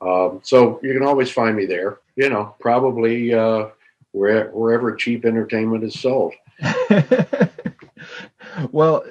um, 0.02 0.40
so 0.44 0.80
you 0.82 0.94
can 0.94 1.04
always 1.04 1.32
find 1.32 1.56
me 1.56 1.66
there. 1.66 2.00
You 2.16 2.30
know, 2.30 2.56
probably 2.60 3.34
uh, 3.34 3.68
where, 4.12 4.50
wherever 4.52 4.96
cheap 4.96 5.26
entertainment 5.26 5.84
is 5.84 6.00
sold. 6.00 6.34
well, 8.72 9.06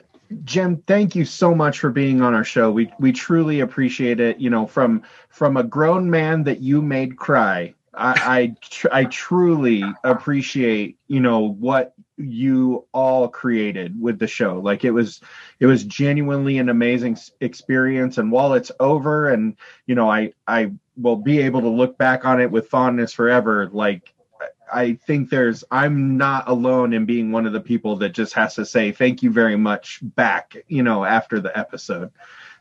Jim, 0.44 0.82
thank 0.86 1.14
you 1.14 1.24
so 1.24 1.54
much 1.54 1.78
for 1.78 1.90
being 1.90 2.20
on 2.20 2.34
our 2.34 2.44
show. 2.44 2.70
We 2.70 2.92
we 2.98 3.12
truly 3.12 3.60
appreciate 3.60 4.20
it. 4.20 4.38
You 4.38 4.50
know, 4.50 4.66
from 4.66 5.02
from 5.28 5.56
a 5.56 5.62
grown 5.62 6.10
man 6.10 6.44
that 6.44 6.60
you 6.60 6.82
made 6.82 7.16
cry 7.16 7.74
I 7.96 8.12
I, 8.16 8.56
tr- 8.60 8.88
I, 8.92 9.04
truly 9.04 9.84
appreciate 10.02 10.98
you 11.08 11.20
know 11.20 11.40
what 11.40 11.94
you 12.16 12.86
all 12.92 13.28
created 13.28 14.00
with 14.00 14.18
the 14.18 14.26
show. 14.26 14.60
Like 14.60 14.84
it 14.84 14.90
was 14.90 15.20
it 15.60 15.66
was 15.66 15.84
genuinely 15.84 16.58
an 16.58 16.68
amazing 16.68 17.16
experience. 17.40 18.18
And 18.18 18.30
while 18.30 18.54
it's 18.54 18.72
over, 18.80 19.32
and 19.32 19.56
you 19.86 19.94
know 19.94 20.10
I 20.10 20.32
I 20.46 20.72
will 20.96 21.16
be 21.16 21.40
able 21.40 21.60
to 21.62 21.68
look 21.68 21.98
back 21.98 22.24
on 22.24 22.40
it 22.40 22.50
with 22.50 22.68
fondness 22.68 23.12
forever. 23.12 23.68
Like 23.72 24.13
I 24.72 24.94
think 24.94 25.30
there's 25.30 25.64
I'm 25.70 26.16
not 26.16 26.48
alone 26.48 26.92
in 26.92 27.04
being 27.04 27.32
one 27.32 27.46
of 27.46 27.52
the 27.52 27.60
people 27.60 27.96
that 27.96 28.10
just 28.10 28.34
has 28.34 28.54
to 28.56 28.64
say 28.64 28.92
thank 28.92 29.22
you 29.22 29.30
very 29.30 29.56
much 29.56 30.00
back. 30.02 30.56
You 30.68 30.82
know 30.82 31.04
after 31.04 31.40
the 31.40 31.56
episode. 31.56 32.10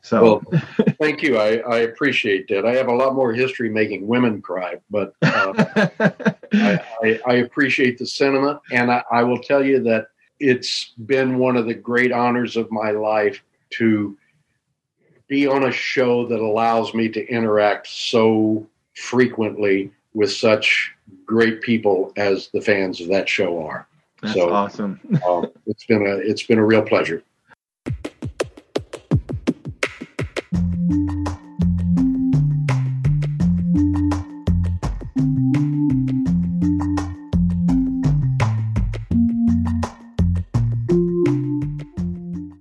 So, 0.04 0.44
well, 0.52 0.62
thank 1.00 1.24
you. 1.24 1.38
I, 1.38 1.60
I, 1.60 1.78
appreciate 1.80 2.50
that. 2.50 2.66
I 2.66 2.76
have 2.76 2.90
a 2.90 2.94
lot 2.94 3.16
more 3.16 3.32
history 3.32 3.70
making 3.70 4.06
women 4.06 4.42
cry, 4.42 4.76
but 4.90 5.14
uh, 5.22 5.54
I, 6.52 6.80
I, 7.02 7.20
I, 7.26 7.34
appreciate 7.36 7.98
the 7.98 8.06
sentiment. 8.06 8.60
And 8.70 8.92
I, 8.92 9.24
will 9.24 9.40
tell 9.40 9.64
you 9.64 9.82
that 9.84 10.08
it's 10.42 10.92
been 11.06 11.38
one 11.38 11.56
of 11.56 11.68
the 11.68 11.74
great 11.74 12.12
honors 12.12 12.58
of 12.58 12.70
my 12.70 12.92
life 12.92 13.42
to 13.78 14.18
be 15.28 15.48
on 15.48 15.64
a 15.64 15.72
show 15.72 16.28
that 16.28 16.42
allows 16.42 16.94
me 16.94 17.08
to 17.08 17.26
interact 17.26 17.88
so 17.88 18.68
frequently 18.94 19.90
with 20.14 20.32
such 20.32 20.92
great 21.26 21.62
people 21.62 22.12
as 22.18 22.50
the 22.50 22.62
fans 22.62 23.02
of 23.02 23.08
that 23.10 23.28
show 23.28 23.66
are. 23.66 23.88
That's 24.22 24.36
so 24.36 24.54
awesome. 24.54 25.00
uh, 25.26 25.46
it's 25.66 25.86
been 25.86 26.06
a 26.06 26.16
it's 26.18 26.44
been 26.44 26.60
a 26.60 26.66
real 26.66 26.84
pleasure. 26.84 27.24